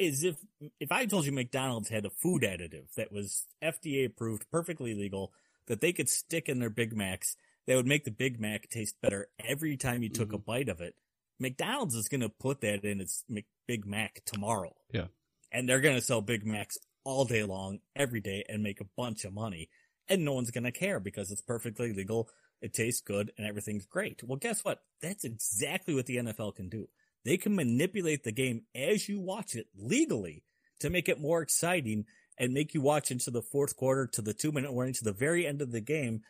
[0.01, 0.37] is if
[0.81, 5.33] if I told you McDonald's had a food additive that was FDA approved, perfectly legal,
[5.67, 7.37] that they could stick in their Big Macs
[7.67, 10.37] that would make the Big Mac taste better every time you took mm-hmm.
[10.37, 10.95] a bite of it.
[11.39, 13.25] McDonald's is going to put that in its
[13.67, 14.75] Big Mac tomorrow.
[14.93, 15.07] Yeah.
[15.53, 18.89] And they're going to sell Big Macs all day long, every day, and make a
[18.97, 19.69] bunch of money.
[20.09, 22.29] And no one's going to care because it's perfectly legal,
[22.61, 24.23] it tastes good, and everything's great.
[24.23, 24.83] Well, guess what?
[25.01, 26.89] That's exactly what the NFL can do.
[27.25, 30.45] They can manipulate the game as you watch it legally
[30.81, 32.07] to make it more exciting
[32.39, 35.13] and make you watch into the fourth quarter to the two minute warning to the
[35.13, 36.23] very end of the game.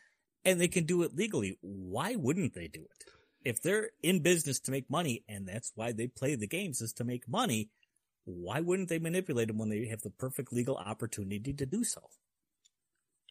[0.45, 1.59] And they can do it legally.
[1.61, 3.11] Why wouldn't they do it?
[3.43, 6.93] If they're in business to make money and that's why they play the games is
[6.95, 7.71] to make money,
[8.25, 12.03] why wouldn't they manipulate them when they have the perfect legal opportunity to do so?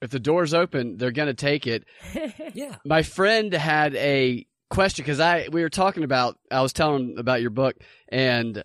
[0.02, 1.86] If the door's open, they're going to take it.
[2.54, 2.78] yeah.
[2.86, 7.42] My friend had a question because I we were talking about I was telling about
[7.42, 7.76] your book
[8.08, 8.64] and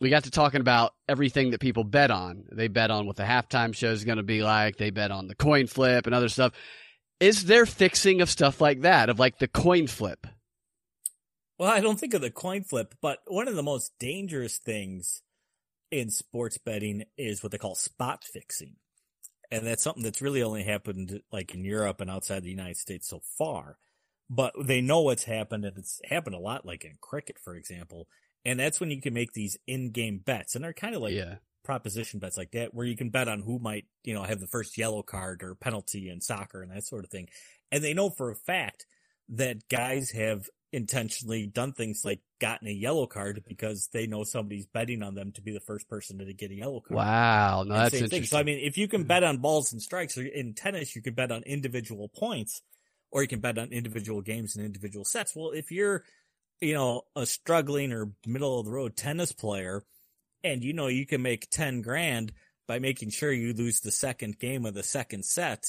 [0.00, 2.44] we got to talking about everything that people bet on.
[2.52, 4.76] They bet on what the halftime show is going to be like.
[4.76, 6.52] They bet on the coin flip and other stuff.
[7.20, 10.26] Is there fixing of stuff like that of like the coin flip?
[11.58, 15.22] Well, I don't think of the coin flip, but one of the most dangerous things
[15.90, 18.76] in sports betting is what they call spot fixing.
[19.50, 23.08] And that's something that's really only happened like in Europe and outside the United States
[23.08, 23.78] so far
[24.28, 28.08] but they know what's happened and it's happened a lot like in cricket for example
[28.44, 31.36] and that's when you can make these in-game bets and they're kind of like yeah.
[31.66, 34.46] Proposition bets like that where you can bet on who might you know have the
[34.46, 37.28] first yellow card or penalty in soccer and that sort of thing
[37.72, 38.86] and they know for a fact
[39.28, 44.66] that guys have intentionally done things like gotten a yellow card because they know somebody's
[44.66, 46.96] betting on them to be the first person to get a yellow card.
[46.96, 48.20] Wow, no, that's interesting.
[48.20, 48.26] Thing.
[48.26, 49.08] So I mean, if you can mm-hmm.
[49.08, 52.62] bet on balls and strikes, or in tennis, you can bet on individual points
[53.10, 55.34] or you can bet on individual games and individual sets.
[55.34, 56.04] Well, if you're,
[56.60, 59.82] you know, a struggling or middle of the road tennis player
[60.52, 62.32] and you know you can make 10 grand
[62.66, 65.64] by making sure you lose the second game of the second set,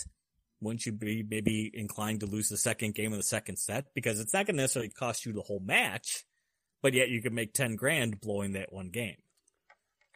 [0.61, 3.85] wouldn't you be maybe inclined to lose the second game of the second set?
[3.93, 6.25] Because it's not going to necessarily cost you the whole match,
[6.81, 9.17] but yet you could make 10 grand blowing that one game.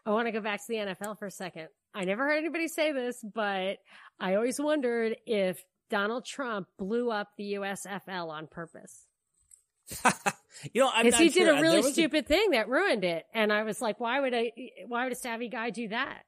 [0.05, 1.67] I want to go back to the NFL for a second.
[1.93, 3.77] I never heard anybody say this, but
[4.19, 9.05] I always wondered if Donald Trump blew up the USFL on purpose.
[10.73, 11.57] you know, I'm Because he did sure.
[11.57, 13.25] a really stupid thing that ruined it.
[13.33, 14.51] And I was like, why would I,
[14.87, 16.23] why would a savvy guy do that?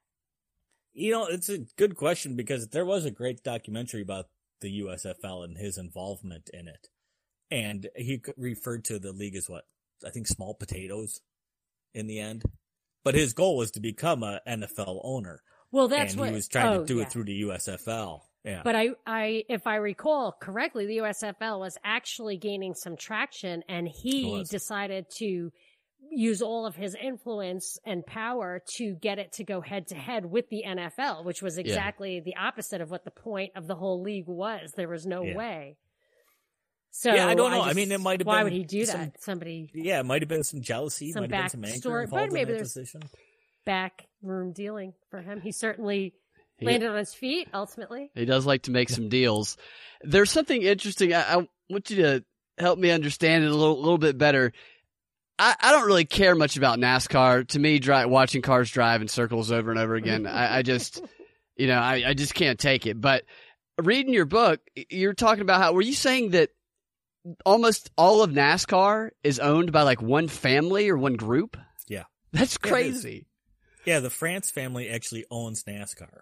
[0.92, 4.26] You know, it's a good question because there was a great documentary about
[4.60, 6.88] the USFL and his involvement in it.
[7.50, 9.64] And he referred to the league as what?
[10.04, 11.20] I think small potatoes
[11.94, 12.44] in the end.
[13.04, 15.42] But his goal was to become a NFL owner.
[15.70, 17.02] Well, that's and what he was trying oh, to do yeah.
[17.02, 18.20] it through the USFL.
[18.44, 18.60] Yeah.
[18.62, 23.88] But I, I, if I recall correctly, the USFL was actually gaining some traction and
[23.88, 25.50] he decided to
[26.10, 30.26] use all of his influence and power to get it to go head to head
[30.26, 34.02] with the NFL, which was exactly the opposite of what the point of the whole
[34.02, 34.72] league was.
[34.76, 35.36] There was no Yeah.
[35.36, 35.76] way.
[36.90, 37.62] So Yeah, I don't know.
[37.62, 39.22] I just- mean, it might have Why would he do some- that?
[39.22, 42.02] Somebody yeah, it might have been some jealousy, Some might have been some anger but
[42.04, 43.00] involved maybe in that there's- decision.
[43.64, 45.40] back room dealing for him.
[45.40, 46.14] He certainly
[46.58, 48.10] He- landed on his feet ultimately.
[48.14, 49.56] He does like to make some deals.
[50.02, 51.12] There's something interesting.
[51.14, 52.24] I, I want you to
[52.58, 54.52] help me understand it a little, little bit better.
[55.38, 57.48] I, I don't really care much about NASCAR.
[57.48, 61.02] To me, dri watching cars drive in circles over and over again, I, I just,
[61.56, 63.00] you know, I, I just can't take it.
[63.00, 63.24] But
[63.82, 66.50] reading your book, you're talking about how, were you saying that
[67.44, 71.56] almost all of NASCAR is owned by like one family or one group?
[71.88, 72.04] Yeah.
[72.32, 73.26] That's Yeah, crazy.
[73.84, 76.20] Yeah, the France family actually owns NASCAR.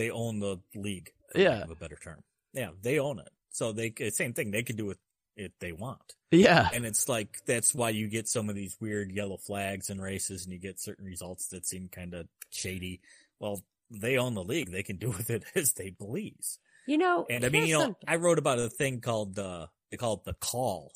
[0.00, 1.12] They own the league.
[1.32, 1.50] For Yeah.
[1.56, 2.22] lack of a better term.
[2.54, 3.28] Yeah, they own it.
[3.50, 4.50] So they same thing.
[4.50, 4.98] They can do it
[5.36, 6.16] if they want.
[6.30, 6.68] Yeah.
[6.72, 10.44] And it's like that's why you get some of these weird yellow flags and races,
[10.44, 13.00] and you get certain results that seem kind of shady.
[13.38, 16.58] Well, they own the league; they can do with it as they please.
[16.86, 19.66] You know, And I mean, you know, some- I wrote about a thing called uh,
[19.90, 20.92] they call it the call,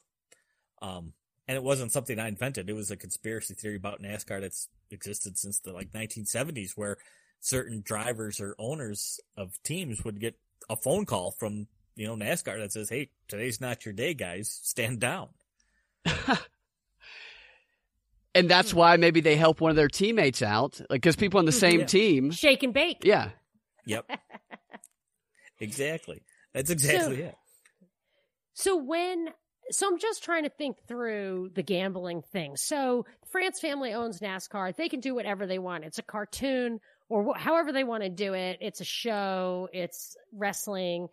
[0.83, 1.13] um,
[1.47, 2.69] and it wasn't something I invented.
[2.71, 6.97] It was a conspiracy theory about NASCAR that's existed since the like 1970s, where
[7.45, 10.35] certain drivers or owners of teams would get
[10.71, 14.49] a phone call from you know NASCAR that says, "Hey, today's not your day, guys.
[14.63, 15.29] Stand down."
[18.35, 21.45] and that's why maybe they help one of their teammates out, like because people on
[21.45, 21.59] the mm-hmm.
[21.61, 21.87] same Yeah.
[21.87, 22.31] team.
[22.31, 23.05] shake and bake.
[23.05, 23.31] Yeah.
[23.87, 24.11] Yep.
[25.61, 26.23] exactly.
[26.55, 27.37] That's exactly it.
[28.55, 29.29] So when,
[29.71, 32.57] so I'm just trying to think through the gambling thing.
[32.57, 34.75] So France family owns NASCAR.
[34.75, 35.85] They can do whatever they want.
[35.85, 38.59] It's a cartoon or wh- however they want to do it.
[38.61, 39.69] It's a show.
[39.73, 41.09] It's wrestling.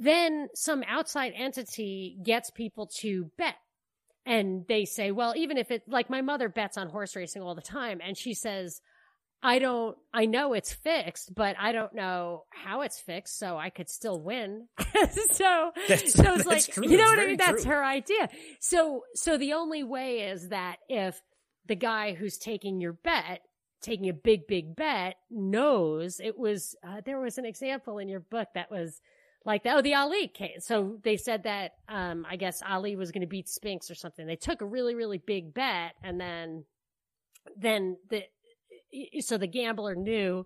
[0.00, 3.54] Then some outside entity gets people to bet.
[4.26, 7.54] And they say, well, even if it, like my mother bets on horse racing all
[7.54, 8.80] the time and she says,
[9.42, 13.70] I don't, I know it's fixed, but I don't know how it's fixed, so I
[13.70, 14.66] could still win.
[15.32, 16.86] so, That's- so it's like, true.
[16.88, 17.36] you know what I mean?
[17.36, 17.72] That's true.
[17.72, 18.28] her idea.
[18.60, 21.18] So, so the only way is that if
[21.66, 23.40] the guy who's taking your bet,
[23.80, 28.20] taking a big, big bet knows it was, uh, there was an example in your
[28.20, 29.00] book that was
[29.44, 30.66] like, oh, the Ali case.
[30.66, 34.26] So they said that, um, I guess Ali was going to beat Spinks or something.
[34.26, 36.64] They took a really, really big bet and then,
[37.56, 38.24] then the,
[39.20, 40.44] so the gambler knew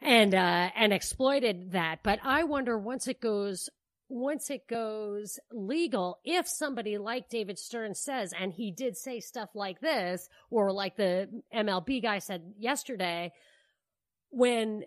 [0.00, 3.68] and uh and exploited that but i wonder once it goes
[4.08, 9.50] once it goes legal if somebody like david stern says and he did say stuff
[9.54, 13.30] like this or like the mlb guy said yesterday
[14.30, 14.82] when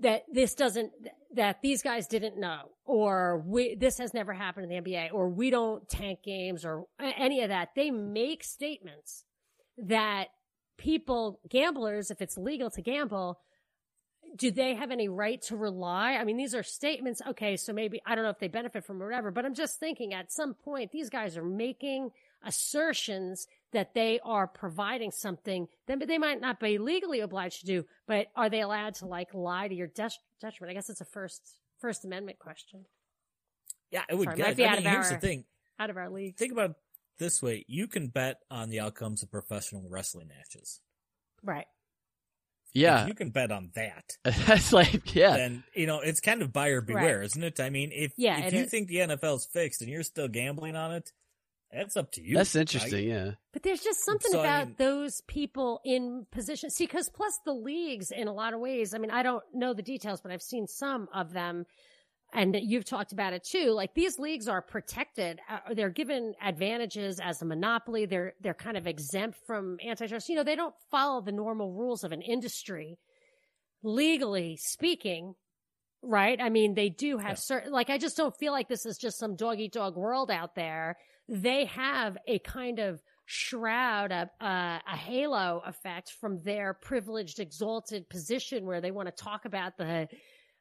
[0.00, 0.90] that this doesn't
[1.34, 5.28] that these guys didn't know or we this has never happened in the nba or
[5.28, 9.24] we don't tank games or any of that they make statements
[9.76, 10.28] that
[10.76, 13.40] people, gamblers, if it's legal to gamble,
[14.36, 16.12] do they have any right to rely?
[16.14, 17.22] I mean, these are statements.
[17.28, 20.12] Okay, so maybe I don't know if they benefit from whatever, but I'm just thinking
[20.12, 22.10] at some point these guys are making
[22.42, 27.84] assertions that they are providing something that they might not be legally obliged to do,
[28.06, 30.70] but are they allowed to like lie to your det- detriment?
[30.70, 31.40] I guess it's a first
[31.80, 32.86] First Amendment question
[33.90, 34.46] Yeah, it would Sorry, guess.
[34.60, 35.44] I out mean, of here's our- the thing.
[35.78, 36.36] out of our league.
[36.36, 36.76] Think about it
[37.18, 40.80] this way: you can bet on the outcomes of professional wrestling matches.
[41.42, 41.66] Right.
[42.74, 43.02] Yeah.
[43.02, 44.04] If you can bet on that.
[44.46, 45.36] That's like, yeah.
[45.36, 47.60] Then you know it's kind of buyer beware, isn't it?
[47.60, 48.70] I mean, if Yeah, if you is.
[48.70, 51.12] think the NFL's fixed and you're still gambling on it,
[51.72, 52.36] that's up to you.
[52.36, 52.60] That's right?
[52.60, 53.08] interesting.
[53.08, 53.32] Yeah.
[53.52, 56.70] But there's just something So, I about mean- those people in position.
[56.70, 59.72] See, because plus the leagues, in a lot of ways, I mean, I don't know
[59.74, 61.66] the details, but I've seen some of them,
[62.34, 63.70] and you've talked about it too.
[63.70, 68.06] Like these leagues are protected; uh, they're given advantages as a monopoly.
[68.06, 70.28] They're they're kind of exempt from antitrust.
[70.28, 72.98] You know, they don't follow the normal rules of an industry,
[73.82, 75.34] legally speaking.
[76.02, 76.40] right?
[76.40, 77.40] I mean, they do have Yeah.
[77.40, 80.30] certain, like, I just don't feel like this is just some dog eat dog world
[80.30, 80.98] out there.
[81.28, 88.08] They have a kind of shroud, a, a, a halo effect from their privileged, exalted
[88.10, 90.08] position where they want to talk about the,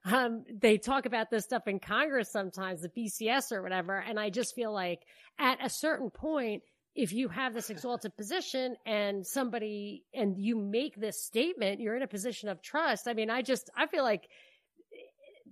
[0.06, 3.98] um, they talk about this stuff in Congress sometimes, the BCS or whatever.
[3.98, 5.02] And I just feel like
[5.40, 6.64] at a certain point,
[6.96, 12.04] if you have this exalted position and somebody, and you make this statement, you're in
[12.04, 13.08] a position of trust.
[13.08, 14.28] I mean, I just, I feel like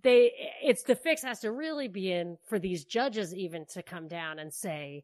[0.03, 0.31] they,
[0.63, 4.37] it's the fix has to really be in for these judges even to come down
[4.39, 5.03] and say,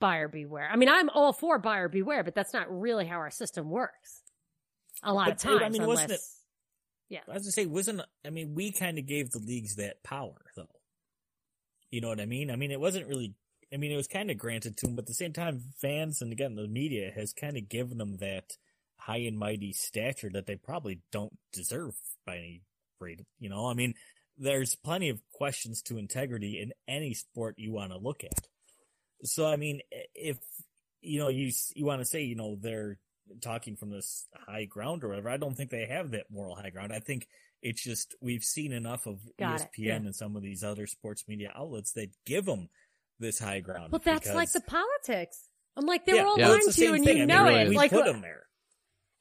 [0.00, 0.68] buyer beware.
[0.72, 4.22] I mean, I'm all for buyer beware, but that's not really how our system works.
[5.02, 6.20] A lot of But, I times, mean, unless, wasn't it-
[7.08, 7.20] yeah.
[7.28, 10.44] I was gonna say, wasn't I mean, we kind of gave the leagues that power,
[10.56, 10.68] though.
[11.90, 12.50] You know what I mean?
[12.50, 13.34] I mean, it wasn't really.
[13.72, 16.22] I mean, it was kind of granted to them, but at the same time, fans
[16.22, 18.56] and again the media has kind of given them that
[18.96, 21.94] high and mighty stature that they probably don't deserve
[22.26, 22.62] by any
[23.00, 23.20] rate.
[23.38, 23.94] You know, I mean,
[24.36, 28.46] there's plenty of questions to integrity in any sport you want to look at.
[29.24, 29.80] So, I mean,
[30.14, 30.38] if
[31.00, 32.98] you know you you want to say you know they're
[33.40, 35.28] talking from this high ground or whatever.
[35.30, 36.92] I don't think they have that moral high ground.
[36.92, 37.26] I think
[37.62, 39.94] it's just we've seen enough of Got ESPN yeah.
[39.96, 42.68] and some of these other sports media outlets that give them
[43.18, 43.90] this high ground.
[43.92, 45.48] Well, that's like the politics.
[45.76, 46.54] I'm like, they're Yeah, all Yeah.
[46.54, 47.16] it's to you and thing.
[47.16, 47.68] you I mean, know really, it.
[47.68, 48.44] We Like, put them there.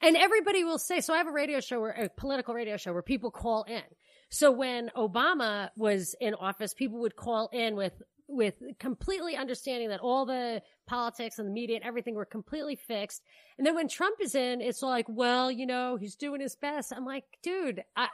[0.02, 2.94] And everybody will say, so I have a radio show where a political radio show
[2.94, 3.82] where people call in.
[4.30, 7.94] So when Obama was in office, people would call in with,
[8.28, 13.22] with completely understanding that all the politics and the media and everything were completely fixed.
[13.58, 16.92] And then when Trump is in, it's like, well, you know, he's doing his best.
[16.96, 18.08] I'm like, dude, I,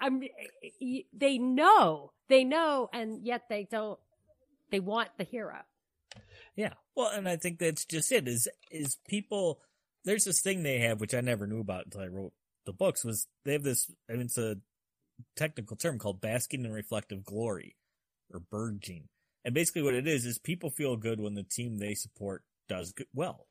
[0.00, 0.22] I'm,
[1.12, 3.98] they know, they know, and yet they don't,
[4.70, 5.58] they want the hero.
[6.56, 6.74] Yeah.
[6.94, 8.28] Well, and I think that's just it.
[8.28, 9.60] Is is people?
[10.04, 12.32] There's this thing they have which I never knew about until I wrote
[12.66, 13.04] the books.
[13.04, 13.90] Was they have this?
[14.08, 14.56] I mean, it's a
[15.36, 17.76] technical term called basking in reflective glory,
[18.32, 19.04] or BIRGing.
[19.44, 22.92] And basically, what it is is people feel good when the team they support does
[22.92, 23.46] good, well.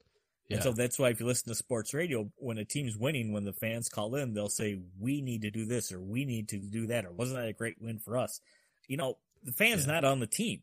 [0.47, 0.55] Yeah.
[0.55, 3.45] And so that's why if you listen to sports radio, when a team's winning, when
[3.45, 6.57] the fans call in, they'll say, "We need to do this," or "We need to
[6.57, 8.41] do that," or "Wasn't that a great win for us?"
[8.87, 9.93] You know, the fan's Yeah.
[9.93, 10.61] not on the team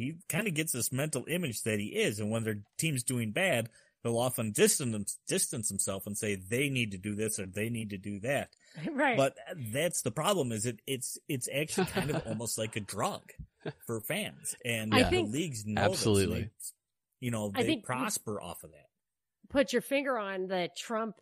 [0.00, 3.32] he kind of gets this mental image that he is, and when their team's doing
[3.32, 3.68] bad,
[4.02, 7.90] he'll often distance distance himself and say they need to do this or they need
[7.90, 8.48] to do that.
[8.92, 9.16] right.
[9.16, 10.52] But that's the problem.
[10.52, 10.80] Is it?
[10.86, 13.30] It's it's actually kind of almost like a drug
[13.86, 16.42] for fans, and I the think- leagues know Absolutely.
[16.42, 16.72] This,
[17.20, 18.86] they- you know, I they think- prosper off of that.
[19.50, 21.16] put your finger on the Trump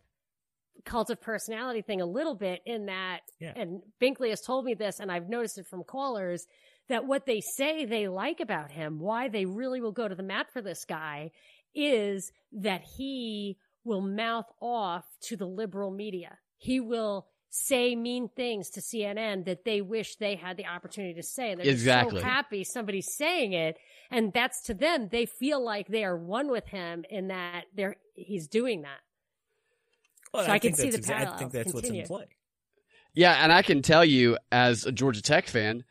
[0.85, 3.53] cult of personality thing a little bit in that, Yeah.
[3.55, 6.45] and Binkley has told me this, and I've noticed it from callers,
[6.87, 10.23] that what they say they like about him, why they really will go to the
[10.23, 11.31] mat for this guy,
[11.75, 16.37] is that he will mouth off to the liberal media.
[16.57, 21.23] He will say mean things to CNN that they wish they had the opportunity to
[21.23, 21.51] say.
[21.51, 22.21] And they're just Exactly.
[22.21, 23.77] so happy somebody's saying it.
[24.11, 27.95] And that's to them, they feel like they are one with him in that they're,
[28.13, 28.99] he's doing that.
[30.33, 32.01] Well, So I can see the exa- I think that's Continue.
[32.01, 32.25] what's in play.
[33.15, 35.83] Yeah, and I can tell you as a Georgia Tech fan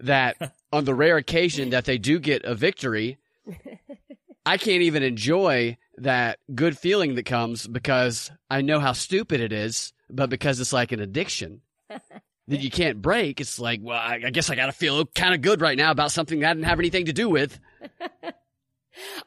[0.00, 3.16] that on the rare occasion that they do get a victory,
[4.46, 9.52] I can't even enjoy that good feeling that comes because I know how stupid it
[9.52, 14.20] is, but because it's like an addiction that you can't break, it's like, well, I,
[14.26, 16.54] I guess I got to feel kind of good right now about something that I
[16.54, 17.58] didn't have anything to do with.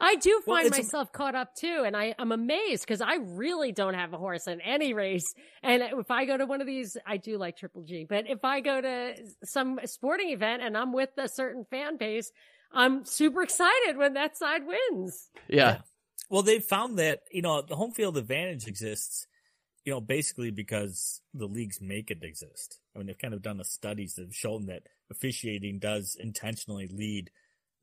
[0.02, 3.00] I do Well, find it's a- myself caught up too, and I, I'm amazed because
[3.00, 5.34] I really don't have a horse in any race.
[5.64, 8.44] And if I go to one of these, I do like Triple G, but if
[8.44, 9.14] I go to
[9.46, 12.32] some sporting event and I'm with a certain fan base,
[12.74, 15.30] I'm super excited when that side wins.
[15.48, 15.80] Yeah.
[16.30, 19.26] Well, they've found that, you know, the home field advantage exists,
[19.86, 22.80] you know, basically because the leagues make it exist.
[22.96, 26.88] I mean, they've kind of done the studies that have shown that officiating does intentionally
[26.88, 27.32] lead,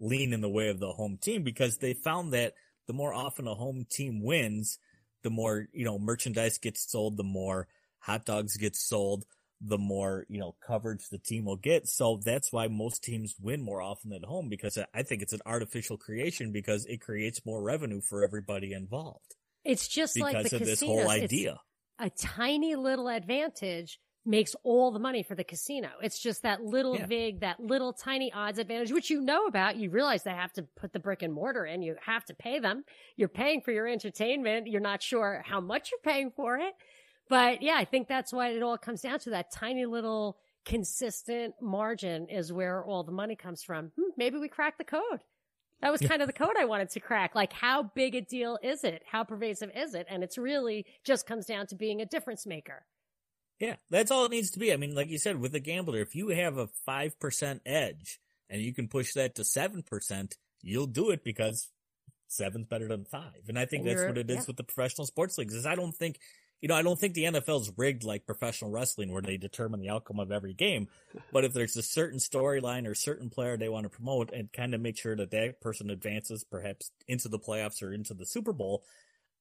[0.00, 2.54] lean in the way of the home team because they found that
[2.86, 4.78] the more often a home team wins,
[5.22, 7.66] the more, you know, merchandise gets sold, the more
[7.98, 9.24] hot dogs get sold,
[9.60, 11.88] the more, you know, coverage the team will get.
[11.88, 15.42] So that's why most teams win more often at home because I think it's an
[15.44, 19.34] artificial creation because it creates more revenue for everybody involved
[19.64, 20.86] It's just because like the of this casinos.
[20.86, 21.58] whole It's idea.
[21.98, 25.88] A tiny little advantage makes all the money for the casino.
[26.02, 27.06] It's just that little Yeah.
[27.06, 29.76] vig, that little tiny odds advantage, which you know about.
[29.76, 31.80] You realize they have to put the brick and mortar in.
[31.82, 32.84] You have to pay them.
[33.16, 34.66] You're paying for your entertainment.
[34.66, 36.74] You're not sure how much you're paying for it.
[37.30, 41.54] But yeah, I think that's why it all comes down to that tiny little consistent
[41.62, 43.92] margin is where all the money comes from.
[43.96, 45.20] Hmm, maybe we crack the code.
[45.80, 47.34] That was kind of the code I wanted to crack.
[47.34, 49.02] Like, how big a deal is it?
[49.10, 50.06] How pervasive is it?
[50.10, 52.84] And it's really just comes down to being a difference maker.
[53.60, 54.72] Yeah, that's all it needs to be.
[54.72, 58.60] I mean, like you said, with a gambler, if you have a 5% edge and
[58.60, 61.68] you can push that to 7%, you'll do it because
[62.28, 63.42] seven's better than five.
[63.48, 64.44] And I think And that's what it is yeah.
[64.46, 66.18] with the professional sports leagues is I don't think,
[66.60, 69.90] you know, I don't think the NFL's rigged like professional wrestling where they determine the
[69.90, 70.88] outcome of every game.
[71.32, 74.74] But if there's a certain storyline or certain player they want to promote and kind
[74.74, 78.52] of make sure that that person advances perhaps into the playoffs or into the Super
[78.52, 78.82] Bowl,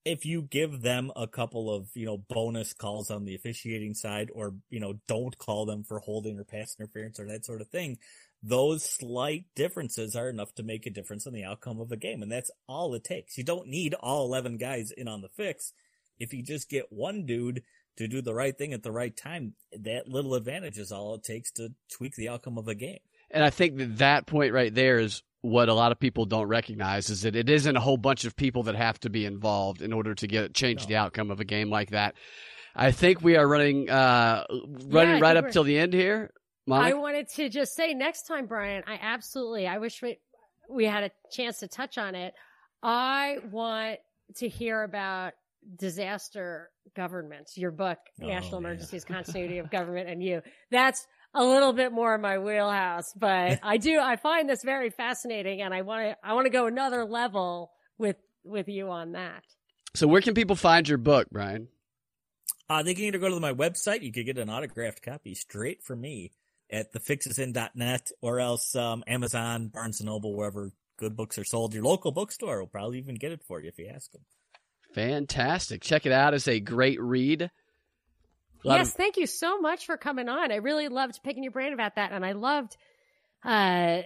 [0.05, 4.29] if you give them a couple of, you know, bonus calls on the officiating side
[4.33, 7.67] or, you know, don't call them for holding or pass interference or that sort of
[7.67, 7.97] thing,
[8.43, 12.21] those slight differences are enough to make a difference in the outcome of a game.
[12.21, 13.37] And that's all it takes.
[13.37, 15.73] You don't need all 11 guys in on the fix.
[16.19, 17.63] If you just get one dude
[17.97, 21.23] to do the right thing at the right time, that little advantage is all it
[21.23, 22.99] takes to tweak the outcome of a game.
[23.31, 26.47] And I think that that point right there is what a lot of people don't
[26.47, 29.81] recognize is that it isn't a whole bunch of people that have to be involved
[29.81, 30.87] in order to get change No.
[30.87, 32.15] the outcome of a game like that.
[32.75, 34.45] I think we are running uh
[34.87, 36.31] running I right up we're- till the end here.
[36.69, 40.19] I wanted to just say next time, Brian, I absolutely, I wish we,
[40.69, 42.33] we had a chance to touch on it.
[42.83, 43.99] I want
[44.35, 45.31] to hear about
[45.75, 48.69] disaster governments, your book, Oh, National yeah.
[48.69, 50.41] Emergencies, Continuity of Government and You.
[50.71, 54.89] That's a little bit more in my wheelhouse, but I do, I find this very
[54.89, 59.11] fascinating and I want to, I want to go another level with, with you on
[59.13, 59.43] that.
[59.93, 61.67] so where can people find your book, Brian?
[62.69, 65.83] Uh, they can either go to my website, you could get an autographed copy straight
[65.83, 66.31] from me
[66.69, 71.73] at thefixisin.net or else um, Amazon, Barnes & Noble, wherever good books are sold.
[71.73, 74.23] Your local bookstore will probably even get it for you if you ask them.
[74.97, 75.81] Fantastic.
[75.81, 76.33] Check it out.
[76.33, 77.51] It's a great read.
[78.63, 80.51] Lot yes, of- thank you so much for coming on.
[80.51, 82.75] I really loved picking your brain about that, and I loved
[83.43, 84.01] uh,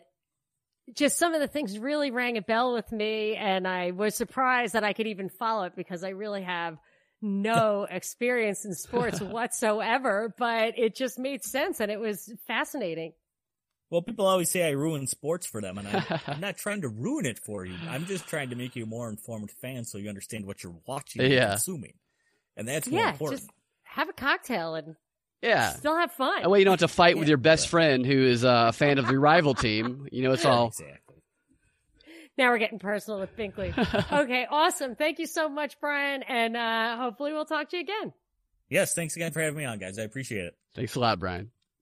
[0.93, 4.73] just some of the things really rang a bell with me, and I was surprised
[4.73, 6.77] that I could even follow it because I really have
[7.21, 10.35] no experience in sports whatsoever.
[10.37, 13.13] But it just made sense, and it was fascinating.
[13.91, 16.87] Well, people always say I ruin sports for them, and I, I'm not trying to
[16.87, 17.75] ruin it for you.
[17.89, 20.75] I'm just trying to make you a more informed fan so you understand what you're
[20.87, 21.49] watching and Yeah.
[21.49, 21.93] consuming.
[22.55, 23.41] And that's more yeah, important.
[23.41, 23.51] just
[23.83, 24.95] have a cocktail and
[25.41, 25.71] yeah.
[25.73, 26.41] still have fun.
[26.41, 28.73] That way you don't have to fight with your best friend who is uh, a
[28.73, 30.07] fan of the rival team.
[30.11, 30.67] You know, it's all.
[30.67, 31.17] Exactly.
[32.37, 33.77] Now we're getting personal with Binkley.
[34.23, 34.95] okay, awesome.
[34.95, 38.13] Thank you so much, Brian, and uh, hopefully we'll talk to you again.
[38.69, 39.99] Yes, thanks again for having me on, guys.
[39.99, 40.55] I appreciate it.
[40.75, 41.51] Thanks a lot, Brian.